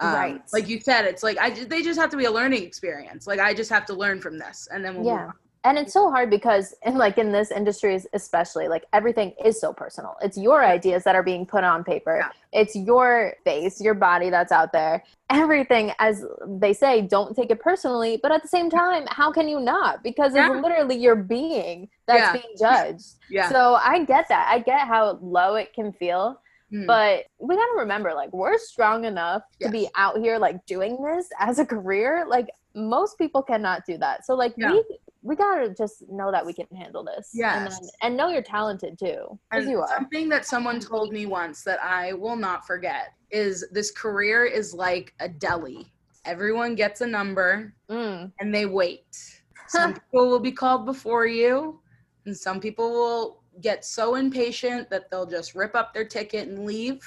[0.00, 0.42] Um, Right.
[0.52, 3.26] Like you said, it's like I they just have to be a learning experience.
[3.26, 5.30] Like I just have to learn from this, and then we'll move yeah.
[5.64, 9.72] And it's so hard because, in like in this industry, especially, like everything is so
[9.72, 10.16] personal.
[10.22, 12.18] It's your ideas that are being put on paper.
[12.18, 12.60] Yeah.
[12.60, 15.02] It's your face, your body that's out there.
[15.30, 18.18] Everything, as they say, don't take it personally.
[18.22, 20.02] But at the same time, how can you not?
[20.02, 20.52] Because Yeah.
[20.52, 22.32] it's literally your being that's Yeah.
[22.32, 23.06] being judged.
[23.30, 23.50] Yeah.
[23.50, 24.48] So I get that.
[24.50, 26.40] I get how low it can feel.
[26.72, 26.86] Mm.
[26.86, 31.02] But we got to remember, like, we're strong enough to be out here, like, doing
[31.02, 32.24] this as a career.
[32.26, 34.24] Like, most people cannot do that.
[34.24, 34.72] So, like, Yeah.
[34.72, 34.84] we
[35.22, 37.30] we got to just know that we can handle this.
[37.34, 37.80] And, Yes.
[37.80, 39.88] then, and know you're talented too, as you are.
[39.88, 44.72] something that someone told me once that I will not forget is this career is
[44.72, 45.92] like a deli.
[46.24, 48.32] Everyone gets a number Mm.
[48.40, 49.42] and they wait.
[49.68, 51.80] Some people will be called before you,
[52.24, 56.64] and some people will get so impatient that they'll just rip up their ticket and
[56.64, 57.00] leave.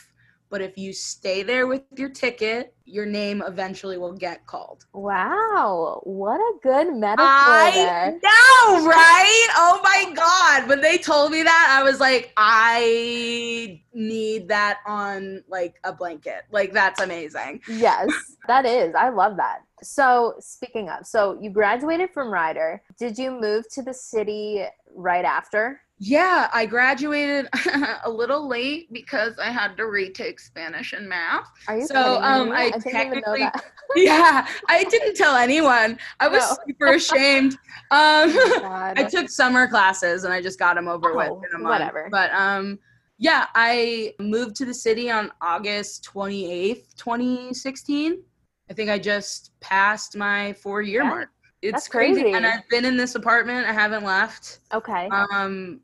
[0.51, 4.85] But if you stay there with your ticket, your name eventually will get called.
[4.93, 6.01] Wow.
[6.03, 8.11] What a good metaphor I there.
[8.21, 9.47] know, right?
[9.55, 10.67] Oh my God.
[10.67, 16.43] When they told me that, I was like, I need that on like a blanket.
[16.51, 17.61] Like, that's amazing.
[17.69, 18.09] Yes,
[18.47, 18.93] that is.
[18.93, 19.59] I love that.
[19.81, 22.83] So, speaking of, so you graduated from Rider.
[22.99, 25.81] Did you move to the city right after?
[26.03, 27.47] Yeah, I graduated
[28.05, 31.47] a little late because I had to retake Spanish and math.
[31.67, 32.55] Are you So, um, me?
[32.55, 33.63] I didn't even know technically- that.
[33.95, 35.99] yeah, I didn't tell anyone.
[36.19, 36.57] I was No.
[36.67, 37.53] super ashamed.
[37.91, 41.55] Um, Oh I took summer classes and I just got them over with Oh, in
[41.55, 41.69] a month.
[41.79, 42.07] whatever.
[42.11, 42.79] But um,
[43.19, 48.23] yeah, I moved to the city on August 28th, 2016.
[48.71, 51.09] I think I just passed my four year Yeah.
[51.09, 51.29] mark.
[51.61, 52.21] it's That's crazy.
[52.21, 52.35] crazy.
[52.35, 53.67] And I've been in this apartment.
[53.67, 54.61] I haven't left.
[54.73, 55.07] Okay.
[55.09, 55.79] Um,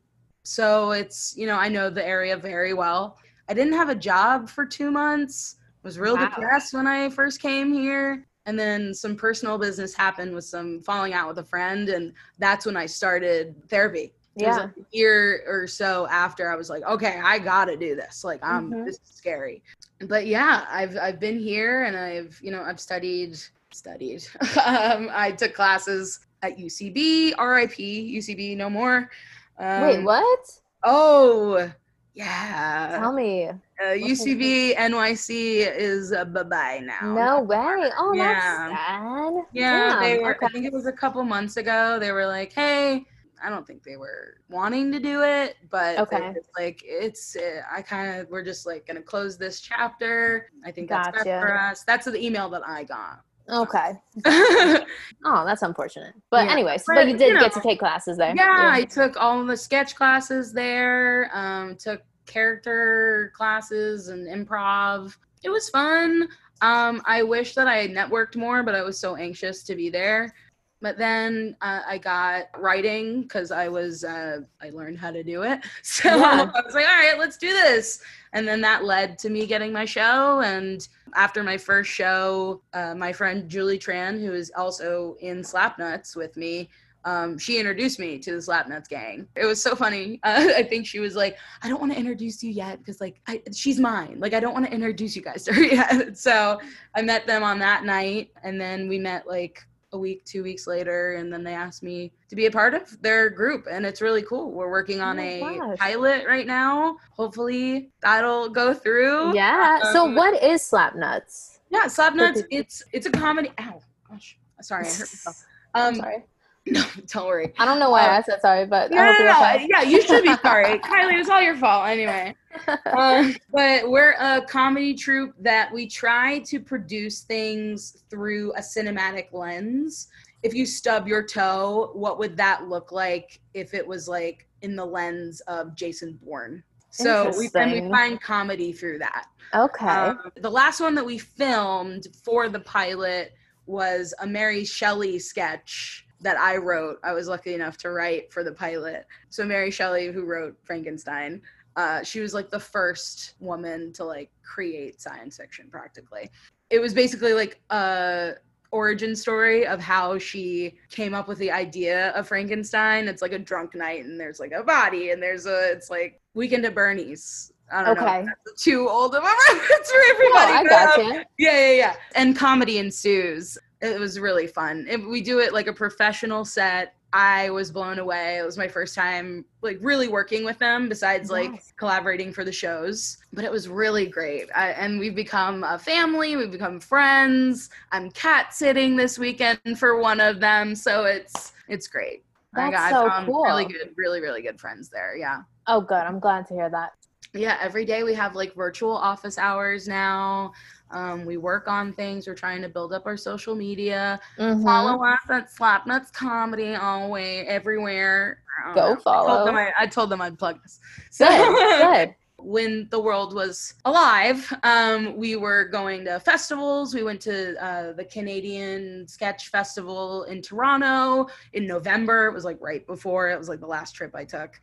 [0.48, 3.18] so it's you know I know the area very well.
[3.50, 5.56] I didn't have a job for two months.
[5.82, 6.24] Was real Wow.
[6.24, 11.12] depressed when I first came here, and then some personal business happened with some falling
[11.12, 14.12] out with a friend, and that's when I started therapy.
[14.36, 14.56] Yeah.
[14.56, 18.22] like a year or so after I was like, okay, I gotta do this.
[18.22, 18.84] Like, I'm Mhm.
[18.84, 19.62] this is scary.
[20.06, 23.36] But yeah, I've I've been here and I've you know I've studied
[23.72, 24.24] studied.
[24.64, 27.76] um, I took classes at UCB, RIP,
[28.18, 29.10] UCB, no more.
[29.58, 30.60] Um, Wait, what?
[30.84, 31.70] Oh,
[32.14, 32.98] yeah.
[33.00, 33.48] Tell me.
[33.48, 37.14] Uh, UCB NYC is uh, bye bye now.
[37.14, 37.56] No way.
[37.96, 38.68] Oh, Yeah.
[38.70, 39.34] that's sad.
[39.52, 40.44] Yeah, they Damn, were.
[40.44, 41.98] I think it was a couple months ago.
[41.98, 43.04] They were like, "Hey."
[43.40, 46.34] I don't think they were wanting to do it, but Okay.
[46.58, 47.36] like it's.
[47.36, 50.50] Uh, I kind of we're just like gonna close this chapter.
[50.64, 51.38] I think that's Gotcha.
[51.40, 51.84] for us.
[51.84, 53.20] That's the email that I got.
[53.50, 53.92] Okay.
[55.24, 56.14] Oh, that's unfortunate.
[56.30, 58.34] But Yeah, anyways, but, but you did you get to take classes there.
[58.36, 61.28] Yeah, I took all the sketch classes there.
[61.32, 65.16] Um, took character classes and improv.
[65.42, 66.28] It was fun.
[66.60, 69.90] Um, I wish that I had networked more, but I was so anxious to be
[69.90, 70.32] there.
[70.80, 75.42] But then uh, I got writing because I was uh, I learned how to do
[75.42, 75.60] it.
[75.82, 76.50] So Yeah.
[76.54, 78.00] I was like, all right, let's do this.
[78.32, 80.40] And then that led to me getting my show.
[80.42, 86.16] And after my first show, uh, my friend Julie Tran, who is also in Slapnuts
[86.16, 86.68] with me,
[87.04, 89.26] um, she introduced me to the Slapnuts gang.
[89.36, 90.20] It was so funny.
[90.28, 93.20] Uh, I think she was like, I don't want to introduce you yet because like
[93.26, 94.16] I, she's mine.
[94.18, 96.18] Like I don't want to introduce you guys to her yet.
[96.18, 96.60] So
[96.94, 100.66] I met them on that night, and then we met like a week, two weeks
[100.66, 104.02] later, and then they asked me to be a part of their group, and it's
[104.02, 104.50] really cool.
[104.52, 105.78] We're working on Oh a gosh.
[105.78, 106.96] pilot right now.
[107.16, 109.34] Hopefully that'll go through.
[109.34, 109.92] Yeah.
[109.92, 111.60] So Um, what is slap nuts?
[111.70, 112.34] Yeah, Slapnuts.
[112.34, 113.50] people- It's it's a comedy.
[113.60, 113.80] Ow,
[114.10, 115.44] gosh, sorry, I hurt myself.
[115.74, 116.24] I'm Um, sorry.
[116.72, 117.52] no, don't worry.
[117.58, 119.66] I don't know why uh, I said sorry, but No, I no, hope no, no.
[119.68, 120.78] Yeah, you should be sorry.
[120.78, 122.34] Kylie, it was all your fault anyway.
[122.86, 129.32] Um, but we're a comedy troupe that we try to produce things through a cinematic
[129.32, 130.08] lens.
[130.42, 134.74] If you stub your toe, what would that look like if it was like in
[134.74, 136.64] the lens of Jason Bourne?
[136.90, 139.26] So we and we find comedy through that.
[139.54, 139.86] Okay.
[139.86, 143.34] Um, the last one that we filmed for the pilot
[143.66, 146.98] was a Mary Shelley sketch that I wrote.
[147.02, 149.06] I was lucky enough to write for the pilot.
[149.28, 151.42] So Mary Shelley, who wrote Frankenstein,
[151.76, 156.30] uh, she was like the first woman to like create science fiction practically.
[156.70, 158.34] It was basically like a
[158.70, 163.08] origin story of how she came up with the idea of Frankenstein.
[163.08, 166.20] It's like a drunk night and there's like a body and there's a it's like
[166.34, 167.52] Weekend at Bernie's.
[167.70, 168.06] I don't know.
[168.06, 168.24] Okay.
[168.46, 170.52] that's Too old of a reference for no, everybody.
[170.52, 171.94] I but, got um, yeah, yeah, yeah.
[172.14, 173.58] And comedy ensues.
[173.80, 174.86] It was really fun.
[174.88, 176.94] If we do it like a professional set.
[177.10, 178.36] I was blown away.
[178.36, 182.52] It was my first time like really working with them besides like collaborating for the
[182.52, 183.16] shows.
[183.32, 184.50] But it was really great.
[184.54, 187.70] I, and we've become a family, we've become friends.
[187.92, 192.24] I'm cat sitting this weekend for one of them, so it's it's great.
[192.54, 193.44] I got so um, cool.
[193.44, 195.16] really good, really, really good friends there.
[195.16, 195.42] Yeah.
[195.66, 195.94] Oh, good.
[195.94, 196.92] I'm glad to hear that.
[197.34, 200.52] Yeah, every day we have like virtual office hours now.
[200.90, 202.26] Um, we work on things.
[202.26, 204.20] We're trying to build up our social media.
[204.38, 204.62] Mhm.
[204.62, 208.42] Follow us at Slapnuts Comedy always everywhere.
[208.66, 209.00] I Go know.
[209.00, 209.28] I follow.
[209.36, 210.80] told them, I, I told them I'd plug this.
[211.10, 211.82] So Good.
[212.08, 212.14] Good.
[212.40, 216.94] when the world was alive, um, we were going to festivals.
[216.94, 222.26] We went to uh, the Canadian Sketch Festival in Toronto in November.
[222.26, 223.28] It was like right before.
[223.30, 224.60] It was like the last trip I took.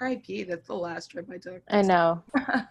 [0.00, 0.44] R.I.P.
[0.44, 1.62] That's the last trip I took.
[1.68, 2.22] I know.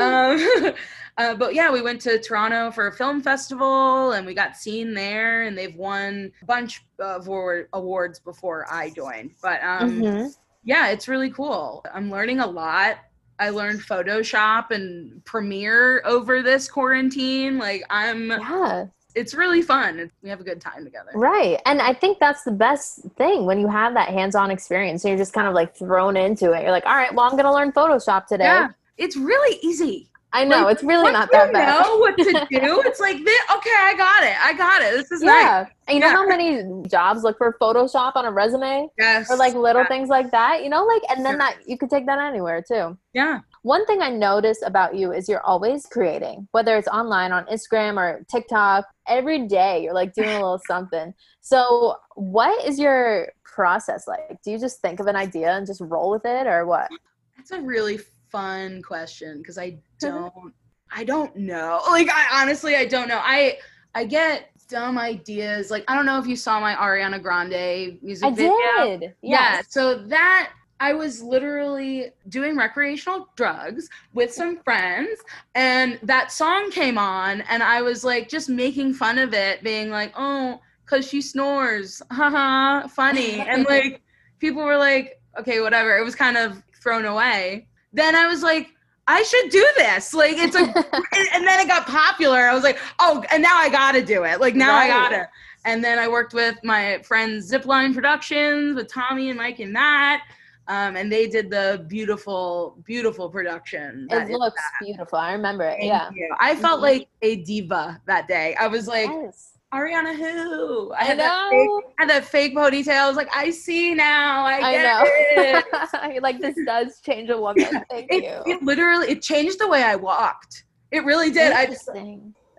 [0.00, 0.72] um,
[1.18, 4.94] uh, but yeah, we went to Toronto for a film festival and we got seen
[4.94, 5.42] there.
[5.42, 7.28] And they've won a bunch of
[7.72, 9.32] awards before I joined.
[9.42, 10.34] But um, Mhm.
[10.62, 11.84] yeah, it's really cool.
[11.92, 12.98] I'm learning a lot.
[13.38, 17.58] I learned Photoshop and Premiere over this quarantine.
[17.58, 18.86] Like I'm, Yeah.
[19.14, 20.10] It's really fun.
[20.22, 21.10] We have a good time together.
[21.14, 21.60] Right.
[21.66, 25.02] And I think that's the best thing when you have that hands on experience.
[25.02, 26.62] So you're just kind of like thrown into it.
[26.62, 28.44] You're like, all right, well, I'm going to learn Photoshop today.
[28.44, 30.10] Yeah, it's really easy.
[30.32, 30.64] I know.
[30.64, 31.76] Like, it's really not that bad.
[31.76, 34.36] you know what to do, it's like, this, okay, I got it.
[34.44, 34.90] I got it.
[34.96, 35.32] This is nice.
[35.44, 35.66] Yeah.
[35.86, 38.88] And you know how many jobs look for Photoshop on a resume?
[38.98, 39.30] Yes.
[39.30, 39.88] Or like little Yeah.
[39.88, 41.38] things like that, you know, like, and then Yeah.
[41.38, 42.98] that you could take that anywhere too.
[43.12, 43.40] Yeah.
[43.64, 47.96] One thing I notice about you is you're always creating, whether it's online on Instagram
[47.96, 48.84] or TikTok.
[49.08, 51.14] Every day you're like doing a little something.
[51.40, 54.38] So, what is your process like?
[54.44, 56.90] Do you just think of an idea and just roll with it, or what?
[57.38, 57.98] That's a really
[58.28, 60.52] fun question because I don't
[60.92, 61.80] I don't know.
[61.88, 63.20] Like I honestly I don't know.
[63.22, 63.56] I
[63.94, 65.70] I get dumb ideas.
[65.70, 68.98] Like I don't know if you saw my Ariana Grande music I video.
[68.98, 69.14] did.
[69.22, 69.62] Yeah.
[69.66, 70.50] So that
[70.84, 75.18] I was literally doing recreational drugs with some friends,
[75.54, 79.88] and that song came on, and I was like just making fun of it, being
[79.88, 82.02] like, oh, because she snores.
[82.10, 83.40] Haha, funny.
[83.40, 84.02] and like
[84.40, 85.96] people were like, okay, whatever.
[85.96, 87.66] It was kind of thrown away.
[87.94, 88.68] Then I was like,
[89.06, 90.12] I should do this.
[90.12, 90.58] Like it's a
[91.34, 92.40] and, then it got popular.
[92.40, 94.38] I was like, oh, and now I gotta do it.
[94.38, 95.30] Like now I gotta.
[95.64, 100.20] And then I worked with my friends Zipline Productions with Tommy and Mike and Matt.
[100.66, 104.06] Um, and they did the beautiful, beautiful production.
[104.10, 105.18] It looks beautiful.
[105.18, 105.78] I remember it.
[105.80, 106.08] Thank yeah.
[106.14, 106.34] you.
[106.40, 106.82] I felt Mhm.
[106.82, 108.54] like a diva that day.
[108.58, 109.50] I was like, Yes.
[109.74, 110.92] Ariana who?
[110.92, 111.82] I I had that fake, know.
[111.98, 112.96] had that fake ponytail.
[112.96, 114.44] I was like, I see now.
[114.44, 115.02] I I know.
[115.06, 116.22] it.
[116.22, 117.66] Like this does change a woman.
[117.90, 118.52] Thank it, you.
[118.52, 120.64] it literally it changed the way I walked.
[120.92, 121.52] It really did.
[121.52, 121.90] I just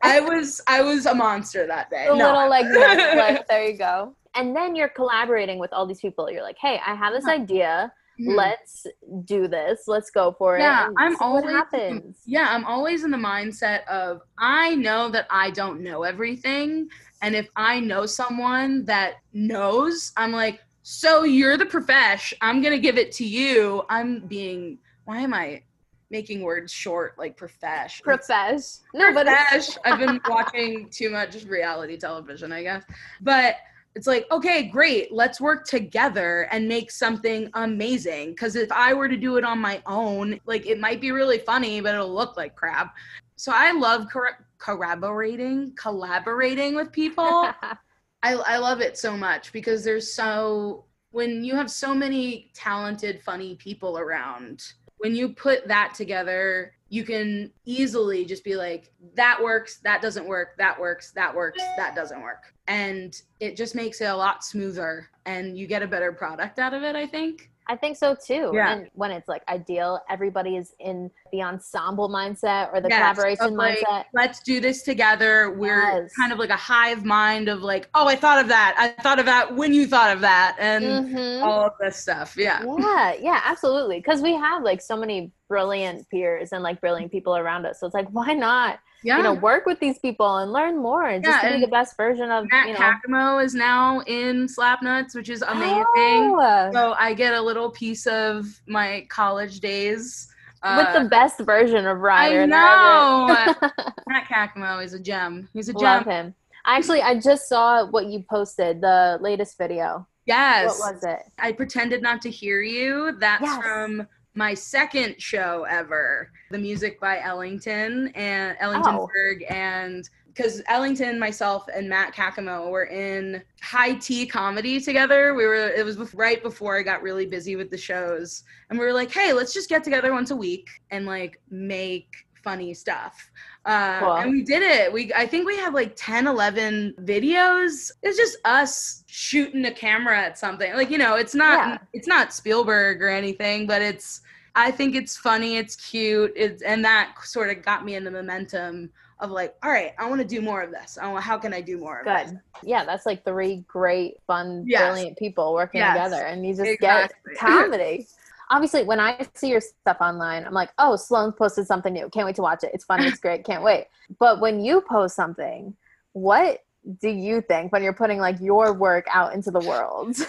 [0.03, 2.05] I was I was a monster that day.
[2.05, 4.13] a No, little I- like there you go.
[4.35, 6.29] And then you're collaborating with all these people.
[6.29, 7.91] You're like, hey, I have this idea.
[8.19, 8.35] Mhm.
[8.35, 8.87] Let's
[9.25, 9.87] do this.
[9.87, 10.61] Let's go for it.
[10.61, 12.21] Yeah, I'm always- happens.
[12.25, 16.89] yeah, I'm always in the mindset of I know that I don't know everything.
[17.21, 22.33] And if I know someone that knows, I'm like, so you're the profesh.
[22.41, 23.83] I'm gonna give it to you.
[23.89, 25.63] I'm being why am I
[26.09, 28.01] making words short like profesh?
[28.01, 28.79] Profesh.
[28.93, 29.77] No, but Profesh.
[29.83, 32.83] I've been watching too much reality television, I guess.
[33.21, 33.55] But
[33.95, 35.11] it's like, okay, great.
[35.11, 38.31] Let's work together and make something amazing.
[38.31, 41.39] Because if I were to do it on my own, like it might be really
[41.39, 42.93] funny, but it'll look like crap.
[43.37, 47.23] So I love cor- collaborating, collaborating with people.
[48.23, 53.21] I, I love it so much because there's so when you have so many talented
[53.21, 59.41] funny people around when you put that together you can easily just be like that
[59.41, 62.53] works that doesn't work that works that works that doesn't work.
[62.67, 66.73] And it just makes it a lot smoother and you get a better product out
[66.73, 68.51] of it i think I think so too.
[68.53, 68.71] Yeah.
[68.73, 73.55] And when it's like ideal, everybody is in the ensemble mindset or the Yes, collaboration
[73.57, 74.05] like, mindset.
[74.13, 76.11] let's do this together we're Yes.
[76.17, 79.19] kind of like a hive mind of like oh i thought of that i thought
[79.19, 81.43] of that when you thought of that and Mhm.
[81.43, 86.07] all of this stuff yeah yeah yeah absolutely because we have like so many brilliant
[86.09, 89.33] peers and like brilliant people around us so it's like why not yeah you know
[89.35, 92.45] work with these people and learn more and just Yeah, be the best version of
[92.51, 95.85] Matt you know Kakamo is now in Slapnuts, which is amazing.
[95.95, 100.27] Oh, So I get a little piece of my college days.
[100.63, 102.41] with Uh, the best version of Rider.
[102.41, 103.27] I know.
[104.09, 105.47] Matt Kakamo is a gem.
[105.53, 105.81] He's a gem.
[105.83, 106.33] Love him.
[106.65, 110.07] Actually, I just saw what you posted, the latest video.
[110.25, 110.79] Yes.
[110.79, 111.19] What was it?
[111.37, 113.15] I pretended not to hear you.
[113.19, 113.61] That's Yes.
[113.61, 116.31] from my second show ever.
[116.51, 119.09] The music by Ellington and Ellington Oh.
[119.49, 125.33] And because Ellington, myself, and Matt Kakamo were in high tea comedy together.
[125.33, 128.85] We were it was right before I got really busy with the shows, and we
[128.85, 133.29] were like, hey, let's just get together once a week and like make funny stuff.
[133.65, 134.13] Uh, Cool.
[134.13, 134.93] And we did it.
[134.93, 137.91] We I think we have like 10, 11 videos.
[138.03, 140.73] It's just us shooting a camera at something.
[140.75, 141.77] Like you know, it's not Yeah.
[141.91, 144.21] it's not Spielberg or anything, but it's
[144.57, 148.11] I think it's funny, it's cute, it's and that sort of got me in the
[148.11, 148.89] momentum
[149.19, 150.97] of like, all right, I want to do more of this.
[151.01, 152.31] I want, how can I do more of this?
[152.31, 152.39] Good.
[152.63, 154.81] Yeah, that's like three great, fun, Yes.
[154.81, 155.93] brilliant people working Yes.
[155.95, 157.31] together, and you just Exactly.
[157.33, 158.07] get comedy.
[158.49, 162.09] Obviously, when I see your stuff online, I'm like, oh, Sloan posted something new.
[162.09, 162.71] Can't wait to watch it.
[162.73, 163.05] It's funny.
[163.07, 163.43] It's great.
[163.45, 163.87] Can't wait.
[164.19, 165.75] But when you post something,
[166.13, 166.59] what
[167.01, 170.15] do you think when you're putting like your work out into the world?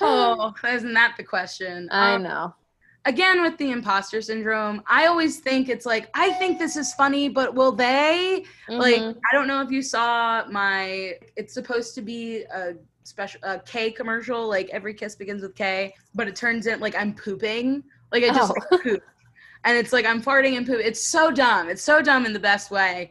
[0.00, 1.88] Oh, isn't that the question?
[1.90, 2.54] I Um, know.
[3.04, 7.28] again with the imposter syndrome i always think it's like i think this is funny
[7.28, 9.16] but will they like Mhm.
[9.30, 12.74] i don't know if you saw my it's supposed to be a
[13.08, 17.14] special K commercial like every kiss begins with k but it turns in like i'm
[17.14, 17.82] pooping
[18.12, 18.54] like i just Oh.
[18.70, 19.02] like, poop
[19.64, 22.38] and it's like i'm farting and poop it's so dumb it's so dumb in the
[22.52, 23.10] best way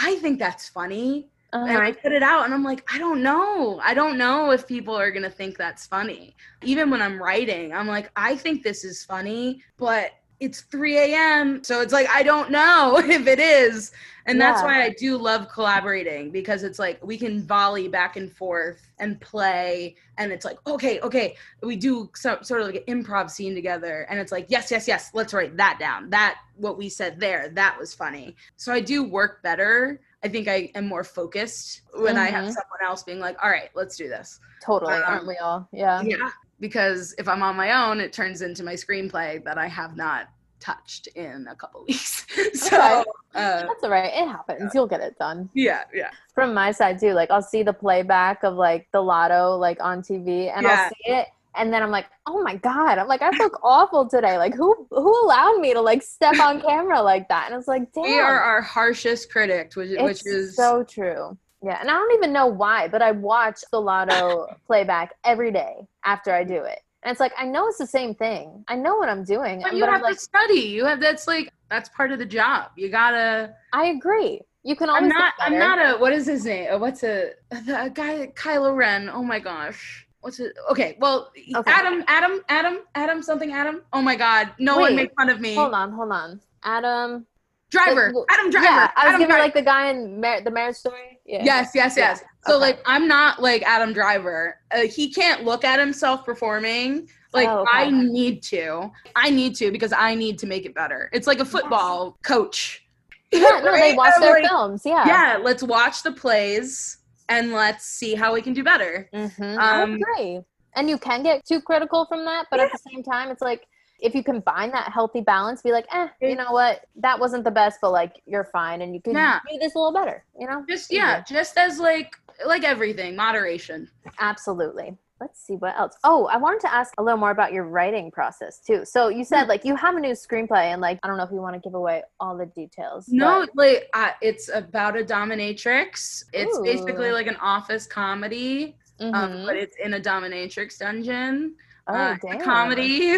[0.00, 1.80] i think that's funny and Uh-huh.
[1.80, 3.80] I put it out and I'm like, I don't know.
[3.82, 6.36] I don't know if people are going to think that's funny.
[6.62, 10.10] Even when I'm writing, I'm like, I think this is funny, but
[10.40, 11.64] it's 3 a.m.
[11.64, 13.92] So it's like, I don't know if it is.
[14.26, 18.30] And that's why I do love collaborating because it's like we can volley back and
[18.30, 19.96] forth and play.
[20.18, 24.06] And it's like, okay, okay, we do so, sort of like an improv scene together.
[24.10, 26.10] And it's like, yes, yes, yes, let's write that down.
[26.10, 28.36] That, what we said there, that was funny.
[28.58, 29.98] So I do work better.
[30.22, 32.52] I think I am more focused when I have Mhm.
[32.52, 34.40] someone else being like, all right, let's do this.
[34.62, 35.68] Totally, um, aren't we all?
[35.72, 36.02] Yeah.
[36.02, 36.28] Yeah.
[36.60, 40.28] Because if I'm on my own, it turns into my screenplay that I have not
[40.60, 42.26] touched in a couple weeks.
[42.54, 43.04] so uh,
[43.34, 44.12] That's all right.
[44.12, 44.72] It happens.
[44.74, 45.48] You'll get it done.
[45.54, 46.10] yeah, yeah.
[46.34, 50.02] From my side too, like I'll see the playback of like the lotto like on
[50.02, 50.82] TV and Yeah.
[50.84, 52.98] I'll see it and then I'm like, oh my God.
[52.98, 54.36] I'm like, I look awful today.
[54.38, 57.50] Like who who allowed me to like step on camera like that?
[57.50, 58.02] And it's like, damn.
[58.04, 61.36] We are our harshest critic, which, which is so true.
[61.62, 65.86] Yeah, and I don't even know why, but I watch the Lotto playback every day
[66.04, 66.78] after I do it.
[67.02, 68.64] And it's like I know it's the same thing.
[68.68, 70.60] I know what I'm doing, But but, you I'm have like, to study.
[70.60, 72.70] You have that's like that's part of the job.
[72.76, 73.54] You gotta.
[73.72, 74.40] I agree.
[74.64, 75.32] You can always I'm not.
[75.38, 75.98] I'm not a.
[75.98, 76.72] What is his name?
[76.72, 78.32] Uh, What's a guy?
[78.34, 79.08] Kylo Ren.
[79.08, 80.06] Oh my gosh.
[80.20, 80.52] What's it?
[80.70, 80.96] Okay.
[81.00, 81.70] Well, Okay.
[81.70, 82.04] Adam.
[82.08, 82.40] Adam.
[82.48, 82.78] Adam.
[82.96, 83.22] Adam.
[83.22, 83.52] Something.
[83.52, 83.82] Adam.
[83.92, 84.50] Oh my God.
[84.58, 85.54] No one Wait, make fun of me.
[85.54, 86.40] Hold on, hold on.
[86.64, 87.26] Adam.
[87.70, 88.12] Driver.
[88.30, 88.66] Adam Driver.
[88.66, 91.17] Yeah, I was Adam giving Dri- like the guy in Mar- the marriage story.
[91.28, 91.44] Yeah.
[91.44, 92.08] Yes, yes, Yeah.
[92.10, 92.24] yes.
[92.46, 92.60] So Okay.
[92.60, 94.58] like I'm not like Adam Driver.
[94.70, 97.08] Uh, he can't look at himself performing.
[97.34, 97.70] Like Oh, okay.
[97.72, 98.90] I need to.
[99.14, 101.10] I need to because I need to make it better.
[101.12, 102.84] It's like a football coach.
[103.30, 104.82] Yeah, no, they watch their like, films.
[104.86, 105.06] Yeah.
[105.06, 106.96] Yeah, let's watch the plays
[107.28, 109.10] and let's see how we can do better.
[109.12, 109.58] Mm-hmm.
[109.60, 110.40] I Um, agree.
[110.76, 113.66] And you can get too critical from that, but at the same time, it's like
[114.00, 117.50] if you combine that healthy balance, be like, eh, you know what, that wasn't the
[117.50, 119.40] best, but like you're fine, and you can Yeah.
[119.50, 120.24] do this a little better.
[120.38, 120.64] You know?
[120.68, 122.14] Just yeah, just as like
[122.46, 123.90] like everything, moderation.
[124.20, 124.96] Absolutely.
[125.20, 125.96] Let's see what else.
[126.04, 128.84] Oh, I wanted to ask a little more about your writing process too.
[128.84, 129.22] So you Hmm.
[129.24, 131.54] said like you have a new screenplay, and like I don't know if you want
[131.54, 133.08] to give away all the details.
[133.08, 136.24] No, but- like uh, it's about a dominatrix.
[136.32, 139.46] It's basically like an office comedy, um, Mhm.
[139.46, 141.56] but it's in a dominatrix dungeon.
[141.88, 143.14] Oh, uh, comedy.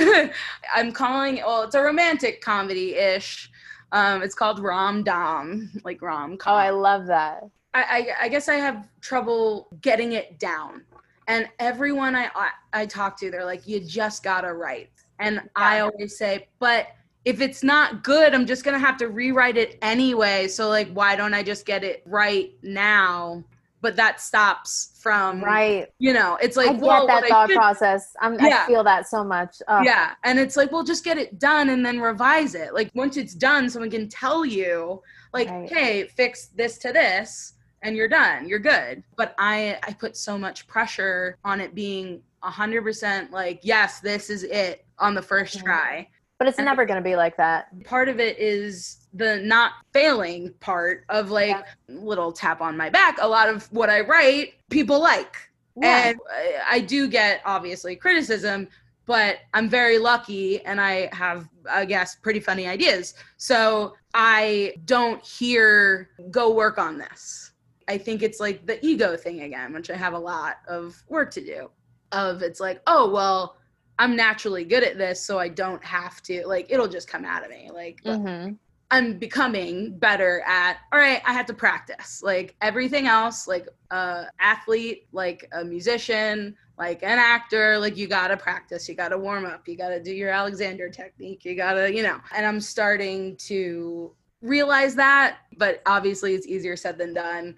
[0.74, 3.50] I'm calling well, it's a romantic comedy ish.
[3.92, 7.44] Um, it's called rom dom, like rom Oh, I love that.
[7.74, 10.82] I, I, I guess I have trouble getting it down,
[11.28, 15.80] and everyone I, I I talk to, they're like, you just gotta write, and I
[15.80, 16.88] always say, but
[17.24, 20.48] if it's not good, I'm just gonna have to rewrite it anyway.
[20.48, 23.44] So like, why don't I just get it right now?
[23.82, 25.88] But that stops from Right.
[25.98, 28.14] You know, it's like I get well, that thought process.
[28.20, 28.64] I'm, Yeah.
[28.64, 29.56] I feel that so much.
[29.68, 29.84] Ugh.
[29.84, 30.12] yeah.
[30.24, 32.74] And it's like, well, just get it done and then revise it.
[32.74, 35.02] Like once it's done, someone can tell you,
[35.32, 35.68] like, Right.
[35.72, 38.46] hey, fix this to this and you're done.
[38.48, 39.02] You're good.
[39.16, 44.28] But I I put so much pressure on it being hundred percent like, yes, this
[44.30, 45.62] is it on the first Yeah.
[45.62, 46.08] try.
[46.40, 47.68] But it's And- never going to be like that.
[47.84, 51.62] Part of it is the not failing part of like Yeah.
[51.88, 53.18] little tap on my back.
[53.20, 55.36] A lot of what I write, people like.
[55.76, 56.06] Yeah.
[56.08, 58.68] And I- I do get obviously criticism,
[59.04, 63.12] but I'm very lucky and I have, I guess, pretty funny ideas.
[63.36, 67.52] So I don't hear, go work on this.
[67.86, 71.30] I think it's like the ego thing again, which I have a lot of work
[71.32, 71.70] to do.
[72.12, 73.56] Of it's like, oh, well,
[74.00, 77.44] I'm naturally good at this, so I don't have to, like, it'll just come out
[77.44, 77.70] of me.
[77.70, 78.56] Like, Mhm.
[78.90, 82.24] I'm becoming better at all right, I have to practice.
[82.24, 88.36] Like everything else, like a athlete, like a musician, like an actor, like you gotta
[88.36, 92.18] practice, you gotta warm up, you gotta do your Alexander technique, you gotta, you know.
[92.34, 97.54] And I'm starting to realize that, but obviously it's easier said than done.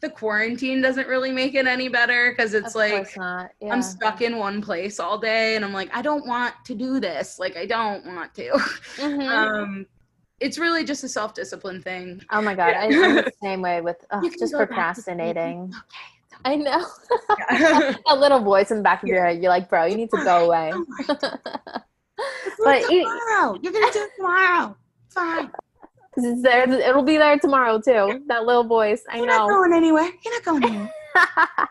[0.00, 3.14] The quarantine doesn't really make it any better because it's Of like.
[3.16, 3.48] Yeah.
[3.70, 7.00] I'm stuck in one place all day and I'm like, I don't want to do
[7.00, 7.38] this.
[7.38, 8.50] Like I don't want to.
[8.96, 9.28] Mhm.
[9.28, 9.86] um
[10.40, 12.86] it's really just a self-discipline thing oh my god, I.
[12.86, 13.96] I'm the same way with
[14.38, 15.72] just to procrastinating.
[15.72, 16.84] okay I know
[17.52, 17.94] yeah.
[18.08, 19.40] a little voice in the back of your head.
[19.40, 20.72] You're like, bro, you need to go away.
[22.64, 24.76] But you- tomorrow you're gonna do it tomorrow
[25.10, 25.50] fine
[26.14, 26.70] 'Cause it's there.
[26.70, 28.22] It'll be there tomorrow too.
[28.26, 29.02] That little voice.
[29.08, 30.92] I know you're not going anywhere you're not going anywhere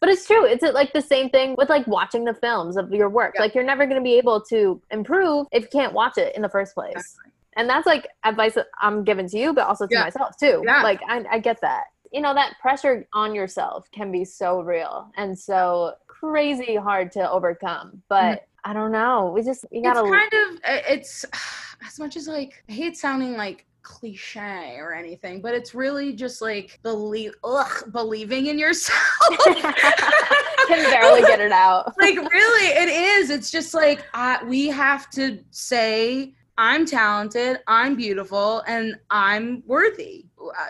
[0.00, 0.44] but it's true.
[0.44, 3.32] It's like the same thing with like watching the films of your work.
[3.36, 3.40] Yeah.
[3.40, 6.42] Like you're never going to be able to improve if you can't watch it in
[6.42, 6.92] the first place.
[6.94, 7.32] Exactly.
[7.56, 10.02] And that's like advice that I'm giving to you, but also to Yeah.
[10.02, 10.62] myself too.
[10.66, 10.82] Yeah.
[10.82, 11.84] Like I, I get that.
[12.12, 17.30] You know, that pressure on yourself can be so real and so crazy hard to
[17.30, 18.02] overcome.
[18.08, 18.53] But mm-hmm.
[18.64, 19.30] I don't know.
[19.34, 20.00] We just you gotta.
[20.00, 21.24] It's kind of uh, it's
[21.86, 26.40] as much as like i hate sounding like cliche or anything but it's really just
[26.40, 28.98] like believe ugh, believing in yourself
[30.66, 31.92] can barely get it out.
[32.00, 37.94] like really it is it's just like uh, we have to say i'm talented i'm
[37.94, 40.24] beautiful and i'm worthy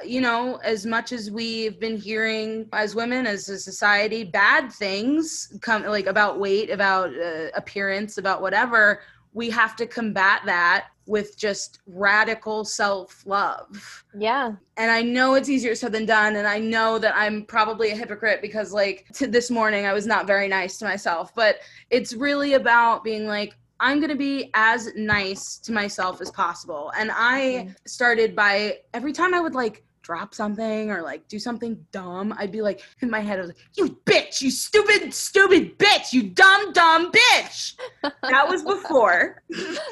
[0.05, 5.57] you know as much as we've been hearing as women as a society bad things
[5.61, 9.01] come like about weight about uh, appearance about whatever
[9.33, 14.53] we have to combat that with just radical self-love Yeah.
[14.77, 16.37] and I know it's easier said than done.
[16.37, 20.07] And I know that I'm probably a hypocrite because, like, to this morning, I was
[20.07, 21.35] not very nice to myself.
[21.35, 21.59] But
[21.91, 23.55] it's really about being like,
[23.85, 26.91] I'm going to be as nice to myself as possible.
[26.99, 27.73] And I Mm-hmm.
[27.87, 32.53] started by every time I would like drop something or like do something dumb, I'd
[32.53, 36.23] be like in my head, I was like, you bitch, you stupid, stupid bitch, you
[36.25, 37.75] dumb, dumb bitch.
[38.23, 39.43] that was before.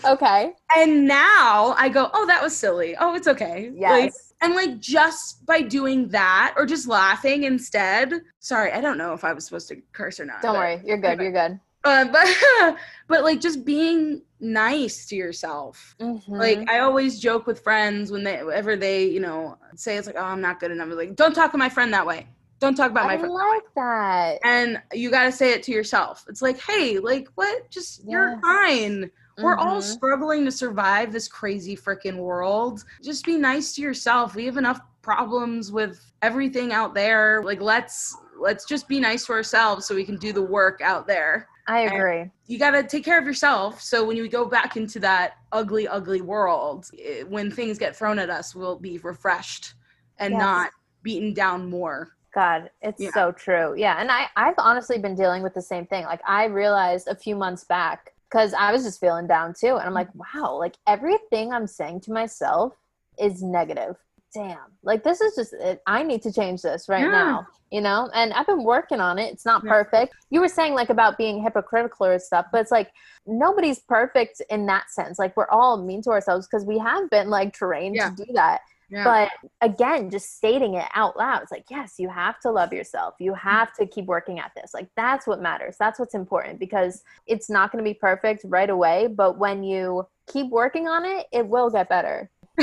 [0.04, 0.52] Okay.
[0.76, 2.96] And now I go, oh, that was silly.
[2.98, 3.70] Oh, it's okay.
[3.70, 4.32] Like, Yes.
[4.42, 8.12] and like just by doing that or just laughing instead.
[8.40, 10.42] Sorry, I don't know if I was supposed to curse or not.
[10.42, 10.80] Don't worry.
[10.84, 11.20] You're good.
[11.20, 11.58] You're good.
[11.84, 12.76] Uh, but
[13.08, 15.96] but like just being nice to yourself.
[16.00, 16.22] Mhm.
[16.28, 20.16] Like I always joke with friends when they whenever they you know say it's like
[20.18, 20.88] oh I'm not good enough.
[20.88, 22.28] I'm like don't talk to my friend that way.
[22.60, 23.34] Don't talk about my I friend.
[23.34, 24.38] like that.
[24.44, 26.24] And you got to say it to yourself.
[26.28, 27.70] It's like hey like what?
[27.70, 28.40] Just you're Yes.
[28.42, 29.10] fine.
[29.38, 29.82] We're all Mhm.
[29.82, 32.84] struggling to survive this crazy freaking world.
[33.02, 34.34] Just be nice to yourself.
[34.36, 37.42] We have enough problems with everything out there.
[37.44, 41.06] Like let's let's just be nice to ourselves so we can do the work out
[41.08, 41.48] there.
[41.72, 42.30] I agree.
[42.46, 45.88] You got to take care of yourself so when you go back into that ugly
[45.88, 49.74] ugly world, eh, when things get thrown at us, we'll be refreshed
[50.18, 50.40] and Yes.
[50.40, 50.70] not
[51.02, 52.10] beaten down more.
[52.34, 53.10] God, it's Yeah.
[53.12, 53.74] so true.
[53.76, 56.04] Yeah, and I I've honestly been dealing with the same thing.
[56.04, 59.86] Like I realized a few months back cuz I was just feeling down too and
[59.86, 62.74] I'm like, wow, like everything I'm saying to myself
[63.18, 63.96] is negative.
[64.34, 64.58] Damn.
[64.82, 65.82] Like this is just it.
[65.86, 67.10] I need to change this right Yeah.
[67.10, 68.08] now, you know?
[68.14, 69.32] And I've been working on it.
[69.32, 69.70] It's not Yeah.
[69.70, 70.14] perfect.
[70.30, 72.90] You were saying like about being hypocritical or stuff, but it's like
[73.26, 75.18] nobody's perfect in that sense.
[75.18, 78.10] Like we're all mean to ourselves because we have been like trained Yeah.
[78.10, 79.04] to do that Yeah.
[79.04, 79.30] but
[79.62, 83.32] again just stating it out loud it's like yes you have to love yourself you
[83.32, 83.48] mm-hmm.
[83.48, 87.48] have to keep working at this like that's what matters that's what's important because it's
[87.48, 91.46] not going to be perfect right away but when you keep working on it it
[91.46, 92.30] will get better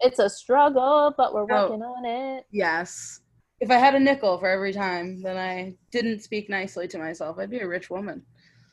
[0.00, 1.68] it's a struggle but we're Oh.
[1.70, 3.20] working on it yes.
[3.60, 7.38] If I had a nickel for every time that I didn't speak nicely to myself,
[7.38, 8.22] I'd be a rich woman.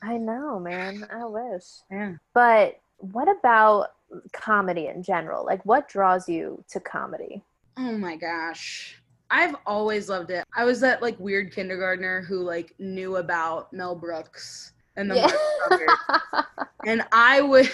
[0.02, 2.14] i know man i wish Yeah.
[2.34, 3.92] but what about
[4.32, 7.42] comedy in general like what draws you to comedy
[7.78, 8.98] Oh my gosh.
[9.30, 10.44] I've always loved it.
[10.54, 15.14] I was that like weird kindergartner who like knew about Mel Brooks and the
[15.68, 16.44] Brothers.
[16.86, 17.70] and I would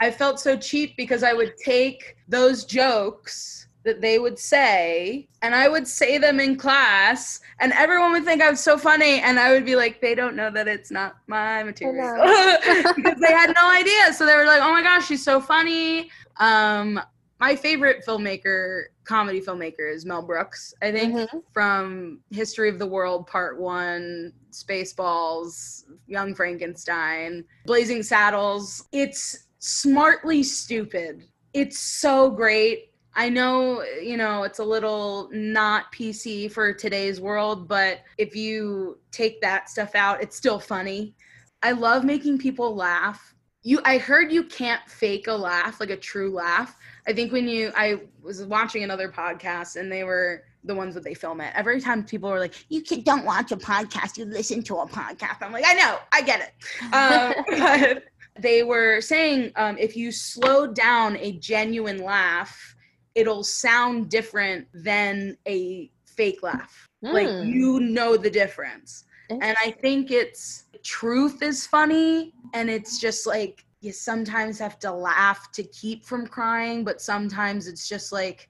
[0.00, 5.54] I felt so cheap because I would take those jokes that they would say and
[5.54, 9.38] I would say them in class and everyone would think I was so funny and
[9.40, 12.14] I would be like they don't know that it's not my material
[12.96, 16.10] because they had no idea so they were like oh my gosh she's so funny
[16.38, 17.00] um
[17.40, 21.42] my favorite filmmaker comedy filmmaker is Mel Brooks I think Mhm.
[21.54, 28.84] from History of the World Part 1, Spaceballs, Young Frankenstein, Blazing Saddles.
[28.92, 31.24] It's smartly stupid.
[31.52, 32.90] It's so great.
[33.14, 38.98] I know, you know, it's a little not PC for today's world, but if you
[39.10, 41.14] take that stuff out, it's still funny.
[41.62, 43.34] I love making people laugh.
[43.62, 46.76] You I heard you can't fake a laugh, like a true laugh.
[47.06, 51.04] I think when you I was watching another podcast and they were the ones that
[51.04, 51.52] they film it.
[51.54, 54.88] Every time people were like, "You can, don't watch a podcast, you listen to a
[54.88, 56.52] podcast." I'm like, "I know, I get it."
[56.92, 58.04] Um, but
[58.38, 62.76] they were saying um, if you slow down a genuine laugh,
[63.14, 66.88] it'll sound different than a fake laugh.
[67.02, 67.48] Like Hmm.
[67.48, 69.04] you know the difference.
[69.28, 74.92] And I think it's truth is funny and it's just like you sometimes have to
[74.92, 78.48] laugh to keep from crying, but sometimes it's just like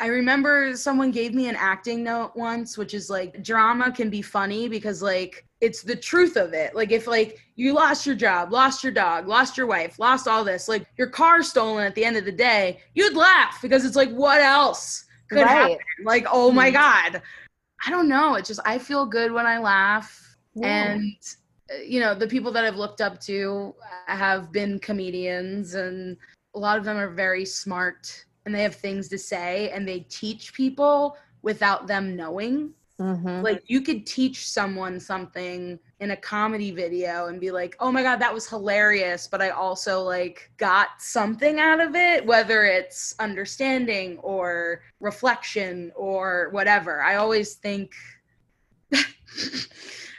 [0.00, 4.22] I remember someone gave me an acting note once, which is like drama can be
[4.22, 6.74] funny because like it's the truth of it.
[6.74, 10.44] Like if like you lost your job, lost your dog, lost your wife, lost all
[10.44, 13.96] this, like your car stolen at the end of the day, you'd laugh because it's
[13.96, 15.78] like what else could happen?
[16.04, 16.74] Like oh my Mhm.
[16.74, 17.22] god.
[17.86, 18.34] I don't know.
[18.34, 20.94] It's just I feel good when I laugh Yeah.
[20.94, 21.12] and
[21.72, 23.74] uh, you know the people that i've looked up to
[24.06, 26.16] have been comedians and
[26.54, 30.00] a lot of them are very smart and they have things to say and they
[30.08, 33.44] teach people without them knowing Mhm.
[33.44, 38.02] like you could teach someone something in a comedy video and be like oh my
[38.02, 43.14] god that was hilarious but i also like got something out of it whether it's
[43.20, 47.92] understanding or reflection or whatever i always think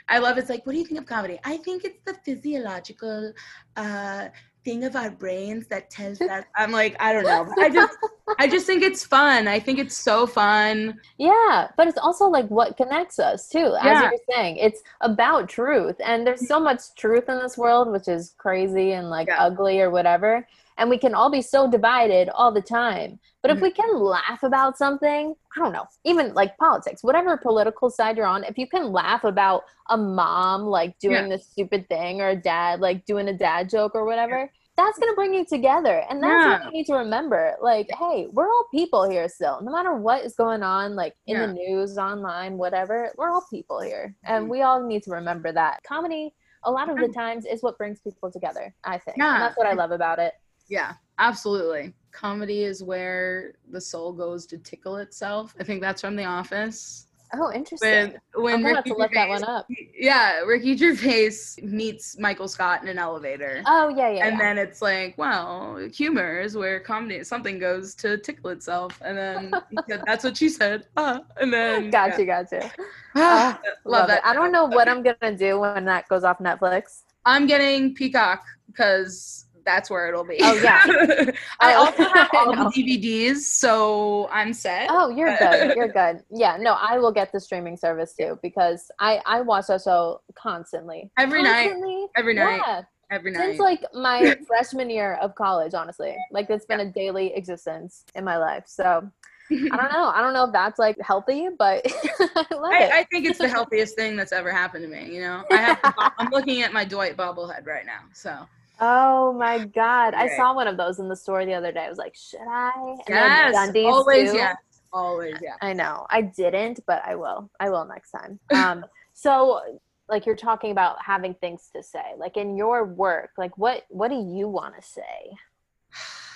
[0.08, 1.38] I love it's like, what do you think of comedy?
[1.44, 3.32] I think it's the physiological
[3.76, 4.28] uh
[4.64, 7.52] thing of our brains that tells us I'm like, I don't know.
[7.58, 7.96] I just
[8.38, 9.48] I just think it's fun.
[9.48, 11.00] I think it's so fun.
[11.18, 13.74] Yeah, but it's also like what connects us too.
[13.80, 14.02] As Yeah.
[14.10, 18.34] you're saying, it's about truth, and there's so much truth in this world, which is
[18.38, 19.42] crazy and like Yeah.
[19.42, 20.46] ugly or whatever.
[20.80, 23.20] And we can all be so divided all the time.
[23.42, 23.62] But if Mhm.
[23.62, 28.26] we can laugh about something, I don't know, even like politics, whatever political side you're
[28.26, 32.36] on, if you can laugh about a mom like doing this stupid thing or a
[32.36, 36.04] dad like doing a dad joke or whatever, that's going to bring you together.
[36.08, 37.56] And that's what you need to remember.
[37.60, 39.60] Like, hey, we're all people here still.
[39.60, 43.80] No matter what is going on, like in the news, online, whatever, we're all people
[43.80, 44.14] here.
[44.24, 44.48] And Mhm.
[44.48, 45.82] we all need to remember that.
[45.82, 49.18] Comedy, a lot of the times, is what brings people together, I think.
[49.18, 49.34] Yeah.
[49.34, 50.32] And that's what I love about it.
[50.70, 51.92] Yeah, absolutely.
[52.12, 55.54] Comedy is where the soul goes to tickle itself.
[55.60, 57.08] I think that's from The Office.
[57.32, 58.18] Oh, interesting.
[58.34, 59.66] When when I'm gonna have to look that one up.
[59.96, 63.62] Yeah, Ricky Gervais meets Michael Scott in an elevator.
[63.66, 64.26] Oh, yeah, yeah.
[64.26, 64.38] and yeah.
[64.38, 69.54] then it's like, well, humor is where comedy something goes to tickle itself, and then
[69.88, 70.86] said, that's what she said.
[70.96, 72.72] Ah, and then Gotcha, gotcha.
[73.14, 74.18] Ah, Ah, love, that.
[74.18, 74.26] it.
[74.26, 77.02] I don't know what I'm gonna do when that goes off Netflix.
[77.24, 80.38] I'm getting Peacock because that's where it'll be.
[80.40, 80.82] Oh, yeah.
[81.60, 82.70] I also have all know.
[82.74, 84.88] the DVDs, so I'm set.
[84.90, 85.76] Oh, you're good.
[85.76, 86.22] You're good.
[86.30, 90.20] Yeah, no, I will get the streaming service too because I I watch that show
[90.34, 91.10] constantly.
[91.18, 91.72] Every night.
[92.16, 92.60] Every night.
[92.66, 93.40] Yeah, Every night.
[93.40, 95.74] since like my freshman year of college.
[95.74, 98.64] Honestly, like it's been a daily existence in my life.
[98.66, 99.10] So
[99.50, 100.12] I don't know.
[100.14, 102.92] I don't know if that's like healthy, but I love it.
[102.92, 105.12] I, I think it's the healthiest thing that's ever happened to me.
[105.12, 106.12] You know, I have.
[106.18, 108.02] I'm looking at my Dwight bobblehead right now.
[108.12, 108.46] So
[108.80, 110.14] Oh my god!
[110.14, 111.84] I saw one of those in the store the other day.
[111.84, 112.72] I was like, should I?
[112.76, 114.38] And yes, Dundies always too.
[114.38, 114.56] yes,
[114.92, 115.56] always yeah.
[115.60, 116.06] I know.
[116.10, 117.50] I didn't, but I will.
[117.60, 118.40] I will next time.
[118.54, 119.60] Um, so
[120.08, 122.14] like you're talking about having things to say.
[122.18, 125.36] Like in your work, like what what do you want to say?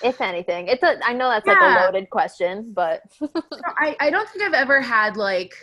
[0.03, 0.67] If anything.
[0.67, 3.29] It's a I know that's like a loaded question, but No,
[3.77, 5.53] I, I don't think I've ever had like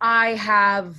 [0.00, 0.96] I have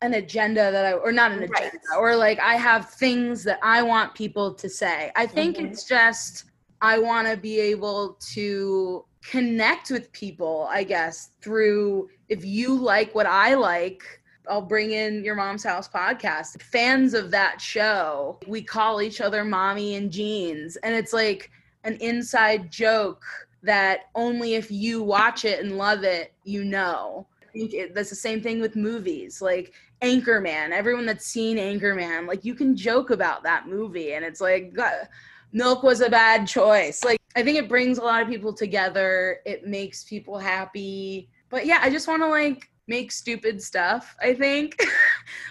[0.00, 1.50] an agenda that I or not an Right.
[1.66, 5.10] agenda or like I have things that I want people to say.
[5.16, 5.70] I think Mhm.
[5.70, 6.44] it's just
[6.80, 13.14] I want to be able to connect with people, I guess, through if you like
[13.14, 14.02] what I like,
[14.48, 16.62] I'll bring in your mom's house podcast.
[16.62, 21.50] Fans of that show, we call each other mommy and jeans and it's like
[21.84, 23.24] an inside joke
[23.62, 27.26] that only if you watch it and love it, you know.
[27.42, 29.42] I think it, that's the same thing with movies.
[29.42, 29.72] Like
[30.02, 34.72] Anchorman, everyone that's seen Anchorman, like you can joke about that movie and it's like
[34.74, 35.08] God,
[35.52, 37.02] milk was a bad choice.
[37.04, 39.40] Like I think it brings a lot of people together.
[39.44, 41.28] It makes people happy.
[41.50, 44.80] But yeah, I just want to like make stupid stuff, I think.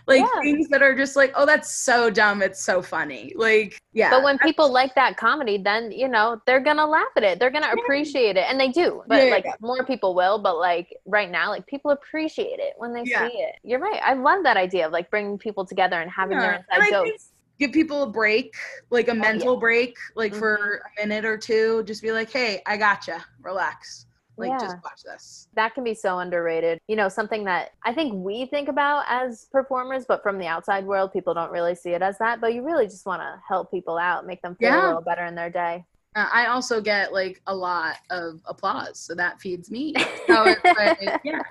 [0.08, 0.42] like Yeah.
[0.42, 3.34] things that are just like, oh, that's so dumb, it's so funny.
[3.36, 4.10] Like, yeah.
[4.10, 7.40] but when people like that comedy, then you know they're gonna laugh at it.
[7.40, 9.04] They're gonna appreciate it, and they do.
[9.08, 9.54] But Yeah, like yeah.
[9.62, 10.40] more people will.
[10.40, 13.28] But like right now, like people appreciate it when they Yeah.
[13.28, 13.56] see it.
[13.64, 14.02] You're right.
[14.04, 16.62] I love that idea of like bringing people together and having Yeah.
[16.70, 17.34] their inside jokes.
[17.60, 18.54] give people a break,
[18.92, 19.22] like a Oh, yeah.
[19.22, 21.04] mental break, like for Mhm.
[21.04, 21.84] a minute or two.
[21.86, 23.24] Just be like, hey, I gotcha.
[23.42, 24.07] Relax.
[24.38, 24.60] Like, Yeah.
[24.60, 25.48] just watch this.
[25.56, 26.80] that can be so underrated.
[26.88, 30.86] You know, something that I think we think about as performers, but from the outside
[30.86, 32.40] world, people don't really see it as that.
[32.40, 35.26] But you really just want to help people out, make them feel a little better
[35.26, 35.86] in their day.
[36.16, 39.94] Uh, I also get like a lot of applause, so that feeds me.
[40.28, 41.42] So like, yeah.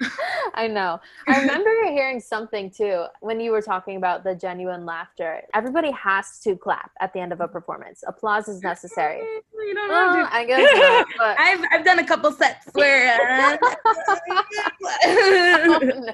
[0.54, 0.98] I know.
[1.28, 5.42] I remember hearing something too when you were talking about the genuine laughter.
[5.52, 8.02] Everybody has to clap at the end of a performance.
[8.06, 9.18] Applause is necessary.
[9.18, 10.34] You don't Well, have to.
[10.36, 13.20] I guess not, but I've I've done a couple sets where.
[13.20, 13.56] Uh,
[15.04, 16.12] no,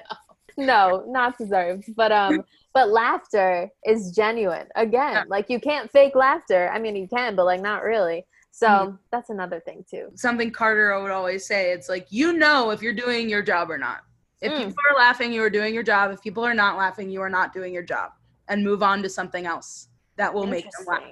[0.66, 1.84] no, not deserved.
[1.96, 4.68] But um, but laughter is genuine.
[4.76, 5.24] Again, Yeah.
[5.28, 6.70] like you can't fake laughter.
[6.70, 8.26] I mean, you can, but like not really.
[8.52, 8.98] So Mhm.
[9.10, 10.10] that's another thing too.
[10.14, 11.72] Something Carter would always say.
[11.72, 14.00] It's like you know if you're doing your job or not.
[14.40, 14.58] If Mm.
[14.58, 16.10] people are laughing, you are doing your job.
[16.12, 18.12] If people are not laughing, you are not doing your job.
[18.48, 21.02] And move on to something else that will make them laugh.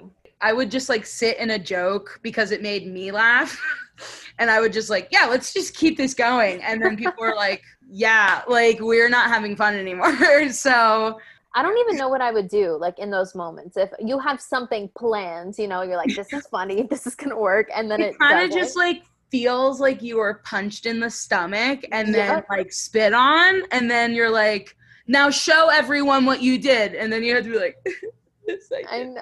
[0.41, 3.59] I would just like sit in a joke because it made me laugh.
[4.39, 6.61] and I would just like, yeah, let's just keep this going.
[6.63, 10.49] And then people were like, yeah, like we're not having fun anymore.
[10.51, 11.19] so
[11.55, 13.75] I don't even know what I would do like in those moments.
[13.75, 17.37] If you have something planned, you know, you're like, this is funny, this is gonna
[17.37, 20.99] work, and then it, it kind of just like feels like you were punched in
[20.99, 23.61] the stomach and then like spit on.
[23.71, 24.75] And then you're like,
[25.07, 26.95] now show everyone what you did.
[26.95, 27.77] And then you have to be like,
[28.47, 29.21] "Yes, I I know.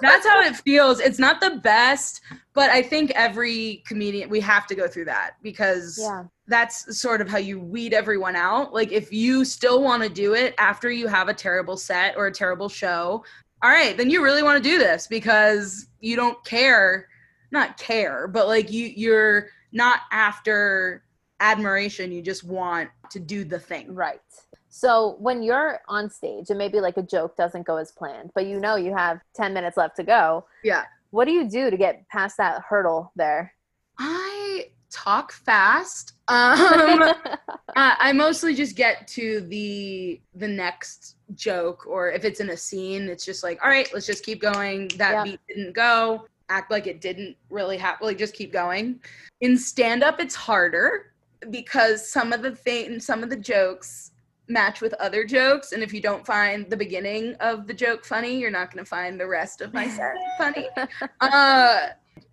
[0.00, 1.00] That's how it feels.
[1.00, 2.20] It's not the best,
[2.58, 6.24] but I think every comedian we have to go through that because yeah.
[6.48, 8.74] that's sort of how you weed everyone out.
[8.74, 12.26] Like if you still want to do it after you have a terrible set or
[12.26, 13.24] a terrible show,
[13.62, 17.06] all right, then you really want to do this because you don't care,
[17.52, 21.04] not care, but like you you're not after
[21.38, 23.94] admiration, you just want to do the thing.
[23.94, 24.18] Right.
[24.68, 28.46] So when you're on stage and maybe like a joke doesn't go as planned, but
[28.46, 30.86] you know you have 10 minutes left to go, Yeah.
[31.10, 33.54] What do you do to get past that hurdle there?
[33.98, 36.14] I talk fast.
[36.28, 37.12] Um,
[37.76, 43.08] I, mostly just get to the the next joke, or if it's in a scene,
[43.08, 44.88] it's just like, all right, let's just keep going.
[44.96, 45.24] That Yeah.
[45.24, 46.26] beat didn't go.
[46.50, 48.06] Act like it didn't really happen.
[48.06, 49.00] Like just keep going.
[49.40, 51.12] In stand up, it's harder
[51.50, 54.12] because some of the thing, some of the jokes
[54.48, 58.38] match with other jokes, and if you don't find the beginning of the joke funny,
[58.38, 60.68] you're not going to find the rest of my set funny.
[61.20, 61.88] Uh,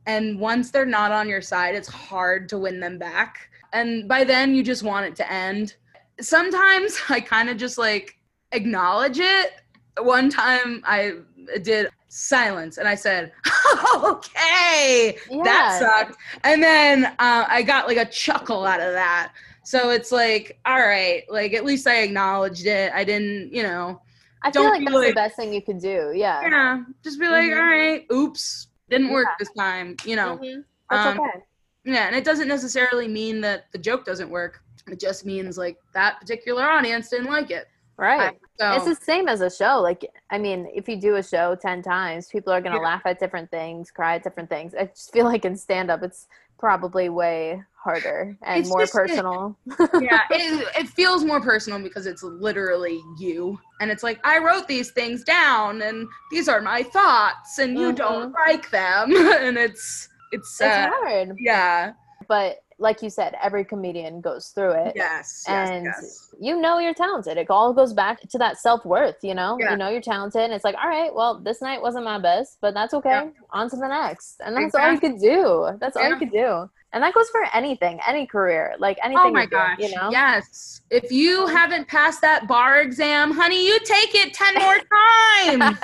[0.07, 3.49] and once they're not on your side, it's hard to win them back.
[3.73, 5.75] And by then, you just want it to end.
[6.21, 8.17] Sometimes I kind of just like
[8.51, 9.51] acknowledge it.
[9.99, 11.13] One time I
[11.61, 13.31] did silence and I said,
[13.95, 15.79] okay, that Yeah.
[15.79, 16.17] sucked.
[16.43, 19.33] And then uh, I got like a chuckle out of that.
[19.65, 22.91] So it's like, all right, like at least I acknowledged it.
[22.93, 23.99] I didn't, you know,
[24.43, 26.11] I feel like that's like- the best thing you could do.
[26.15, 26.41] Yeah.
[26.47, 27.57] yeah, just be like, Mhm.
[27.57, 29.35] all right, oops, didn't work Yeah.
[29.39, 30.37] this time, you know.
[30.37, 30.63] Mhm.
[30.91, 31.43] That's Um, okay.
[31.83, 34.61] Yeah, and it doesn't necessarily mean that the joke doesn't work.
[34.87, 37.67] It just means like that particular audience didn't like it.
[37.97, 38.37] Right.
[38.59, 39.79] So It's the same as a show.
[39.81, 42.85] Like, I mean, if you do a show 10 times, people are going to Yeah.
[42.85, 44.75] laugh at different things, cry at different things.
[44.75, 46.27] I just feel like in stand up, it's
[46.59, 49.55] probably way harder and It's more just- personal.
[50.01, 54.67] yeah, it, it feels more personal because it's literally you, and it's like I wrote
[54.67, 60.09] these things down, and these are my thoughts, and you don't like them, and it's
[60.31, 61.37] it's, it's uh, hard.
[61.39, 61.93] yeah,
[62.27, 64.93] But like you said, every comedian goes through it.
[64.95, 66.29] yes, yes, and yes.
[66.41, 67.37] you know you're talented.
[67.37, 69.55] It all goes back to that self worth, you know?
[69.57, 69.71] Yeah.
[69.71, 70.41] You know you're talented.
[70.41, 73.09] And it's like, all right, well, this night wasn't my best, but that's okay.
[73.09, 73.29] Yeah.
[73.51, 74.41] On to the next.
[74.43, 75.09] And that's all you Exactly.
[75.11, 75.77] could do.
[75.79, 76.69] That's all you could do.
[76.95, 79.25] And that goes for anything, any career, like oh anything.
[79.27, 79.77] Oh my you do, gosh!
[79.79, 80.09] you know?
[80.11, 80.81] Yes.
[80.89, 84.77] If you haven't passed that bar exam, honey, you take it ten more
[85.59, 85.77] times.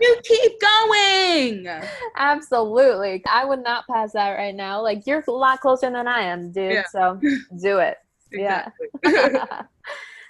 [0.00, 1.66] you keep going.
[2.16, 3.24] Absolutely.
[3.28, 4.80] I would not pass that right now.
[4.80, 6.72] Like you're a lot closer than I am, dude.
[6.74, 6.84] Yeah.
[6.92, 7.20] So
[7.60, 7.96] do it.
[8.30, 8.68] Yeah.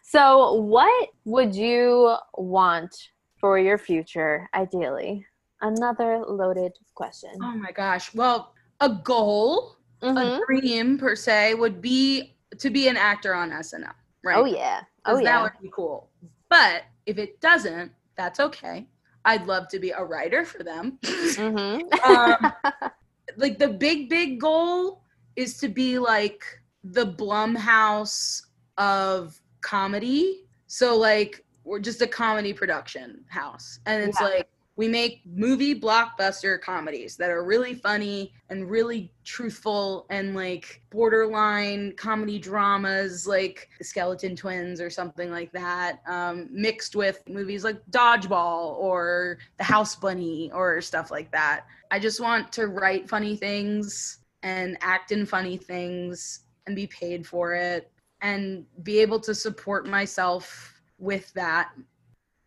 [0.04, 2.94] So what would you want
[3.40, 5.24] for your future, ideally?
[5.62, 7.30] Another loaded question.
[7.42, 8.12] oh my gosh.
[8.14, 10.40] Well, a goal, Mhm.
[10.42, 13.94] a dream per se, would be to be an actor on SNL.
[14.24, 14.36] Right.
[14.36, 14.82] Oh yeah.
[15.06, 15.24] Oh yeah.
[15.24, 16.10] That would be cool.
[16.48, 18.86] But if it doesn't, that's okay.
[19.24, 20.98] I'd love to be a writer for them.
[21.02, 21.82] Mhm.
[22.04, 22.52] um,
[23.36, 25.02] like the big big goal
[25.36, 26.42] is to be like
[26.84, 28.42] the Blumhouse
[28.78, 30.44] of comedy.
[30.66, 34.26] So like we're just a comedy production house, and it's Yeah.
[34.26, 40.82] like we make movie blockbuster comedies that are really funny and really truthful and like
[40.90, 47.84] borderline comedy dramas like skeleton twins or something like that um, mixed with movies like
[47.90, 51.66] dodgeball or the house bunny or stuff like that.
[51.90, 57.26] I just want to write funny things and act in funny things and be paid
[57.26, 57.90] for it
[58.22, 61.72] and be able to support myself with that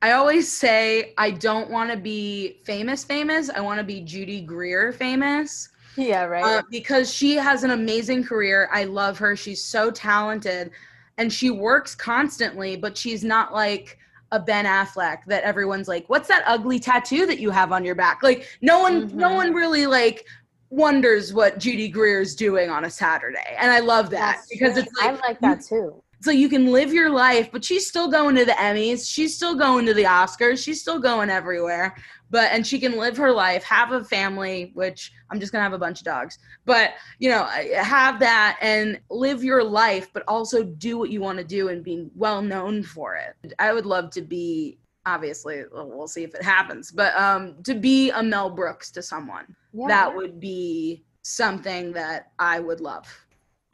[0.01, 3.49] I always say I don't want to be famous, famous.
[3.49, 6.59] I want to be Judy Greer famous yeah, right.
[6.59, 8.69] uh, because she has an amazing career.
[8.71, 9.35] I love her.
[9.35, 10.71] She's so talented
[11.17, 13.97] and she works constantly, but she's not like
[14.31, 17.95] a Ben Affleck that everyone's like, "What's that ugly tattoo that you have on your
[17.95, 19.35] back?" Like no one no Mhm.
[19.35, 20.25] one really like
[20.69, 23.55] wonders what Judy Greer's doing on a Saturday.
[23.57, 24.83] And I love that That's because true.
[24.83, 26.03] it's like I like that too.
[26.25, 29.07] So you can live your life, but she's still going to the Emmys.
[29.07, 30.61] She's still going to the Oscars.
[30.61, 31.95] She's still going everywhere.
[32.31, 35.73] But and she can live her life, have a family, which I'm just gonna have
[35.73, 36.39] a bunch of dogs.
[36.65, 37.45] But you know,
[37.75, 41.83] have that and live your life, but also do what you want to do and
[41.83, 43.53] be well known for it.
[43.59, 48.09] I would love to be obviously well, see if it happens, but um to be
[48.09, 49.55] a Mel Brooks to someone.
[49.73, 49.87] Yeah.
[49.87, 53.07] That would be something that I would love.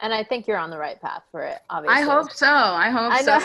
[0.02, 2.02] And I think you're on the right path for it, obviously.
[2.02, 2.46] I hope so.
[2.48, 3.38] I hope I so.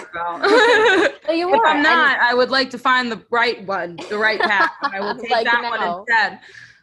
[1.33, 1.65] you if are.
[1.67, 4.71] I'm not, I would like to find the right one, the right path.
[4.81, 6.39] I will take Like that one instead.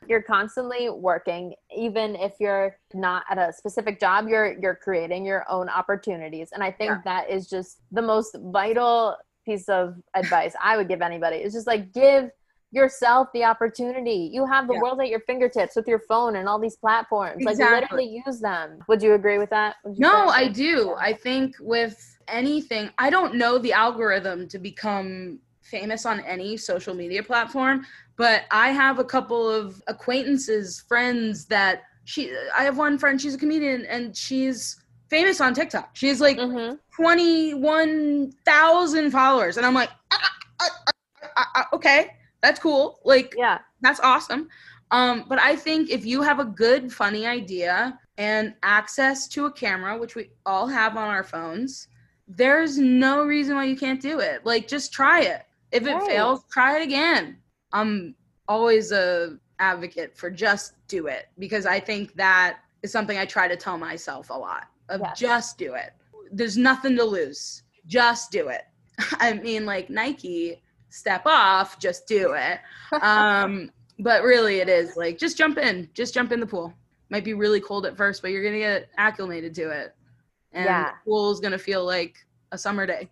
[0.09, 5.45] you're constantly working even if you're not at a specific job you're you're creating your
[5.51, 7.01] own opportunities and i think Yeah.
[7.07, 9.17] that is just the most vital
[9.47, 12.29] piece of advice i would give anybody it's just like give
[12.75, 14.81] yourself the opportunity you have the Yeah.
[14.81, 18.81] world at your fingertips with your phone and all these platforms like literally use them
[18.89, 20.27] would you agree with that No.
[20.29, 20.95] I do.
[20.99, 21.97] I think with
[22.27, 28.43] anything, I don't know the algorithm to become famous on any social media platform, but
[28.51, 33.39] I have a couple of acquaintances, friends that she I have one friend, she's a
[33.39, 35.91] comedian and she's famous on TikTok.
[35.95, 36.79] She's like Mhm.
[36.97, 40.71] 21,000 followers and I'm like "Ah, ah, ah,
[41.37, 42.11] ah, ah, okay,
[42.45, 43.01] that's cool.
[43.05, 44.49] Like yeah that's awesome
[44.91, 49.53] Um, but I think if you have a good, funny idea and access to a
[49.53, 51.89] camera, which we all have on our phones,
[52.29, 54.45] there's no reason why you can't do it.
[54.45, 55.43] Like, just try it.
[55.73, 56.07] If it Right.
[56.11, 57.39] fails, try it again.
[57.73, 58.15] I'm
[58.47, 63.49] always a advocate for just do it because I think that is something I try
[63.49, 65.19] to tell myself a lot of Yes.
[65.19, 65.91] just do it.
[66.31, 67.63] There's nothing to lose.
[67.87, 68.65] Just do it.
[69.19, 70.63] I mean, like Nike,
[70.95, 72.61] step off, just do it.
[73.03, 76.73] Um, but really, it is like just jump in, just jump in the pool.
[77.11, 79.95] Might be really cold at first, but you're gonna get acclimated to it,
[80.53, 80.85] and Yeah.
[80.85, 82.17] the pool is gonna feel like
[82.53, 83.11] a summer day.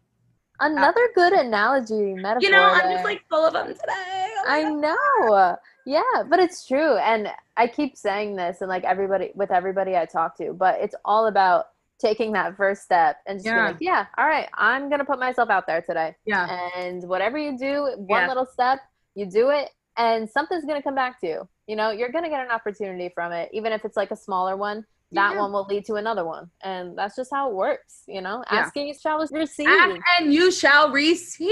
[0.61, 2.41] Another good analogy metaphor.
[2.43, 3.83] You know, I'm just like full of them today.
[3.89, 4.81] Oh I God.
[4.81, 5.57] know.
[5.85, 6.97] Yeah, but it's true.
[6.99, 10.95] And I keep saying this and like everybody with everybody I talk to, but it's
[11.05, 11.72] all about
[12.03, 13.67] taking that first step and just Yeah.
[13.69, 16.15] like, yeah, all right, I'm gonna put myself out there today.
[16.27, 18.29] yeah, And whatever you do, one Yeah.
[18.29, 18.81] little step,
[19.15, 21.49] you do it and something's gonna come back to you.
[21.67, 24.57] You know, you're gonna get an opportunity from it, even if it's like a smaller
[24.57, 24.85] one.
[25.15, 25.41] That Yeah.
[25.41, 26.51] one will lead to another one.
[26.63, 28.43] And that's just how it works, you know?
[28.51, 28.61] Yeah.
[28.61, 29.69] Asking you shall receive.
[29.69, 31.51] Ask and you shall receive.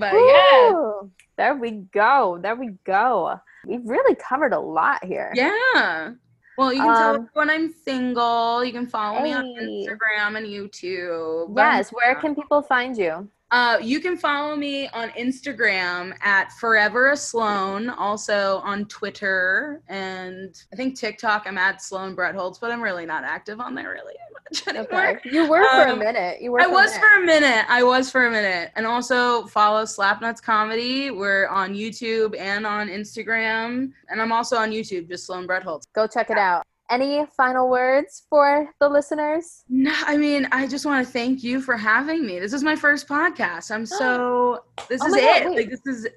[0.00, 0.72] Yes.
[0.74, 2.38] Ooh, there we go.
[2.42, 3.38] There we go.
[3.64, 5.30] We've really covered a lot here.
[5.34, 6.10] Yeah.
[6.58, 8.64] Well, you can tell um, when I'm single.
[8.64, 11.56] You can follow me on Instagram and YouTube.
[11.56, 11.90] Yes.
[11.90, 13.30] Where can people find you?
[13.50, 20.54] Uh, you can follow me on Instagram at Forever a Sloan, also on Twitter and
[20.70, 21.44] I think TikTok.
[21.46, 24.14] I'm at Sloan Brett Holtz, but I'm really not active on there really
[24.52, 25.08] much anymore.
[25.16, 25.30] Okay.
[25.30, 26.42] You were for a Um, minute.
[26.42, 26.60] You were.
[26.60, 27.64] I for was for a minute.
[27.70, 28.70] I was for a minute.
[28.76, 31.10] And also follow Slapnuts Comedy.
[31.10, 33.92] We're on YouTube and on Instagram.
[34.10, 35.86] And I'm also on YouTube, just Sloan Brett Holtz.
[35.94, 36.64] Go check it out.
[36.90, 39.62] Any final words for the listeners?
[39.68, 42.38] No, I mean, I just want to thank you for having me.
[42.38, 43.70] This is my first podcast.
[43.70, 45.50] I'm so this Oh is God, it.
[45.56, 46.08] Like this is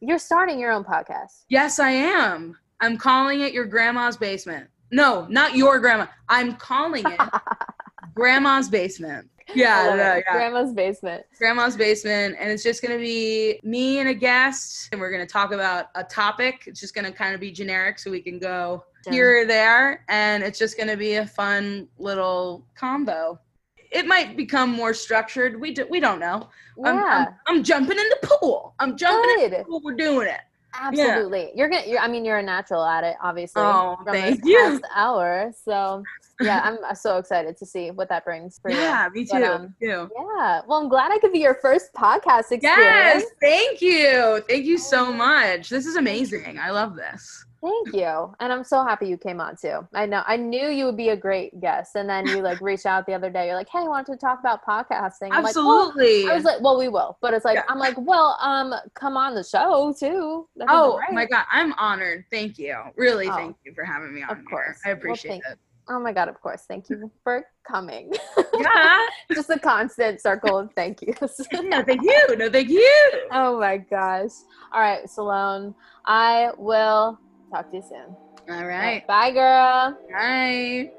[0.00, 1.44] You're starting your own podcast.
[1.48, 2.56] yes, I am.
[2.80, 4.68] I'm calling it your grandma's basement.
[4.90, 6.06] No, not your grandma.
[6.28, 7.20] I'm calling it
[8.14, 9.28] grandma's basement.
[9.54, 10.20] Yeah, yeah.
[10.32, 11.24] Grandma's basement.
[11.36, 15.24] grandma's basement and it's just going to be me and a guest and we're going
[15.24, 18.22] to talk about a topic it's just going to kind of be generic so we
[18.22, 19.12] can go Done.
[19.12, 23.38] here or there and it's just going to be a fun little combo
[23.76, 26.48] it might become more structured we, do, we don't know
[26.82, 27.26] I'm, Yeah.
[27.28, 30.40] I'm, I'm jumping in the pool i'm jumping in the pool we're doing it
[30.80, 31.50] Absolutely.
[31.54, 31.86] You're gonna.
[31.86, 33.62] You're, I mean, you're a natural at it, obviously.
[33.62, 34.58] Oh, from thank this you.
[34.80, 35.52] past hour.
[35.64, 36.02] So
[36.40, 39.12] yeah, I'm so excited to see what that brings for yeah you.
[39.12, 40.60] me But, too um, me too Yeah.
[40.66, 42.62] Well, I'm glad I could be your first podcast experience.
[42.66, 48.34] yes thank you thank you so much this is amazing i love this Thank you.
[48.40, 49.88] And I'm so happy you came on too.
[49.94, 51.96] I know I knew you would be a great guest.
[51.96, 53.46] And then you like reached out the other day.
[53.46, 55.30] You're like, hey, I wanted to talk about podcasting.
[55.32, 57.16] I'm like, well, absolutely I was like, well, we will.
[57.22, 57.62] But it's like, Yeah.
[57.70, 60.46] I'm like, well, um, come on the show too.
[60.56, 62.26] That'd Oh my god, I'm honored.
[62.30, 62.76] Thank you.
[62.96, 64.30] Really, Oh, thank you for having me on.
[64.30, 64.80] of course.
[64.84, 64.90] here.
[64.92, 65.58] I Well, appreciate thank- it.
[65.86, 66.62] Oh my God, of course.
[66.66, 68.10] Thank you for coming.
[68.58, 68.98] Yeah.
[69.34, 71.40] Just a constant circle of thank yous.
[71.52, 72.36] no, thank you.
[72.38, 73.12] No, thank you.
[73.32, 74.30] oh my gosh.
[74.72, 75.74] All right, Sloan,
[76.06, 77.18] I will
[77.54, 78.16] talk to you soon.
[78.54, 79.06] All right.
[79.06, 79.96] Bye, girl.
[80.10, 80.90] Bye.